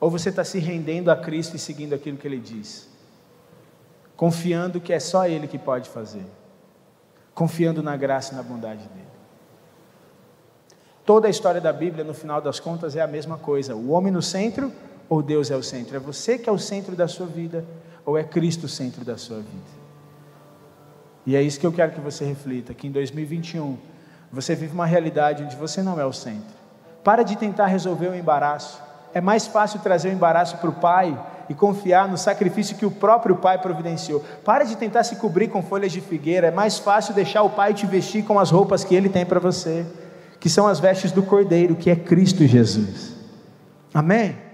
Ou 0.00 0.10
você 0.10 0.30
está 0.30 0.44
se 0.44 0.58
rendendo 0.58 1.10
a 1.10 1.16
Cristo 1.16 1.56
e 1.56 1.58
seguindo 1.58 1.94
aquilo 1.94 2.16
que 2.16 2.26
Ele 2.26 2.40
diz? 2.40 2.88
Confiando 4.16 4.80
que 4.80 4.94
é 4.94 4.98
só 4.98 5.28
Ele 5.28 5.46
que 5.46 5.58
pode 5.58 5.90
fazer. 5.90 6.24
Confiando 7.34 7.82
na 7.82 7.98
graça 7.98 8.32
e 8.32 8.36
na 8.38 8.42
bondade 8.42 8.88
dEle. 8.94 9.05
Toda 11.06 11.28
a 11.28 11.30
história 11.30 11.60
da 11.60 11.72
Bíblia, 11.72 12.02
no 12.02 12.12
final 12.12 12.40
das 12.40 12.58
contas, 12.58 12.96
é 12.96 13.00
a 13.00 13.06
mesma 13.06 13.38
coisa. 13.38 13.76
O 13.76 13.90
homem 13.90 14.12
no 14.12 14.20
centro 14.20 14.72
ou 15.08 15.22
Deus 15.22 15.52
é 15.52 15.56
o 15.56 15.62
centro? 15.62 15.94
É 15.94 16.00
você 16.00 16.36
que 16.36 16.48
é 16.50 16.52
o 16.52 16.58
centro 16.58 16.96
da 16.96 17.06
sua 17.06 17.26
vida 17.26 17.64
ou 18.04 18.18
é 18.18 18.24
Cristo 18.24 18.66
o 18.66 18.68
centro 18.68 19.04
da 19.04 19.16
sua 19.16 19.36
vida? 19.36 19.76
E 21.24 21.36
é 21.36 21.42
isso 21.42 21.60
que 21.60 21.66
eu 21.66 21.72
quero 21.72 21.92
que 21.92 22.00
você 22.00 22.24
reflita, 22.24 22.74
que 22.74 22.88
em 22.88 22.90
2021 22.90 23.78
você 24.32 24.56
vive 24.56 24.74
uma 24.74 24.84
realidade 24.84 25.44
onde 25.44 25.54
você 25.54 25.80
não 25.80 26.00
é 26.00 26.04
o 26.04 26.12
centro. 26.12 26.56
Para 27.04 27.22
de 27.22 27.36
tentar 27.36 27.66
resolver 27.66 28.08
o 28.08 28.14
embaraço. 28.14 28.82
É 29.14 29.20
mais 29.20 29.46
fácil 29.46 29.78
trazer 29.78 30.08
o 30.08 30.12
embaraço 30.12 30.58
para 30.58 30.70
o 30.70 30.72
pai 30.72 31.16
e 31.48 31.54
confiar 31.54 32.08
no 32.08 32.18
sacrifício 32.18 32.76
que 32.76 32.84
o 32.84 32.90
próprio 32.90 33.36
pai 33.36 33.58
providenciou. 33.58 34.24
Para 34.44 34.64
de 34.64 34.76
tentar 34.76 35.04
se 35.04 35.14
cobrir 35.16 35.46
com 35.48 35.62
folhas 35.62 35.92
de 35.92 36.00
figueira. 36.00 36.48
É 36.48 36.50
mais 36.50 36.80
fácil 36.80 37.14
deixar 37.14 37.42
o 37.44 37.50
pai 37.50 37.72
te 37.74 37.86
vestir 37.86 38.24
com 38.24 38.40
as 38.40 38.50
roupas 38.50 38.82
que 38.82 38.94
ele 38.94 39.08
tem 39.08 39.24
para 39.24 39.38
você, 39.38 39.86
que 40.40 40.48
são 40.48 40.66
as 40.66 40.78
vestes 40.80 41.12
do 41.12 41.22
Cordeiro, 41.22 41.74
que 41.74 41.90
é 41.90 41.96
Cristo 41.96 42.46
Jesus. 42.46 43.14
Amém? 43.92 44.45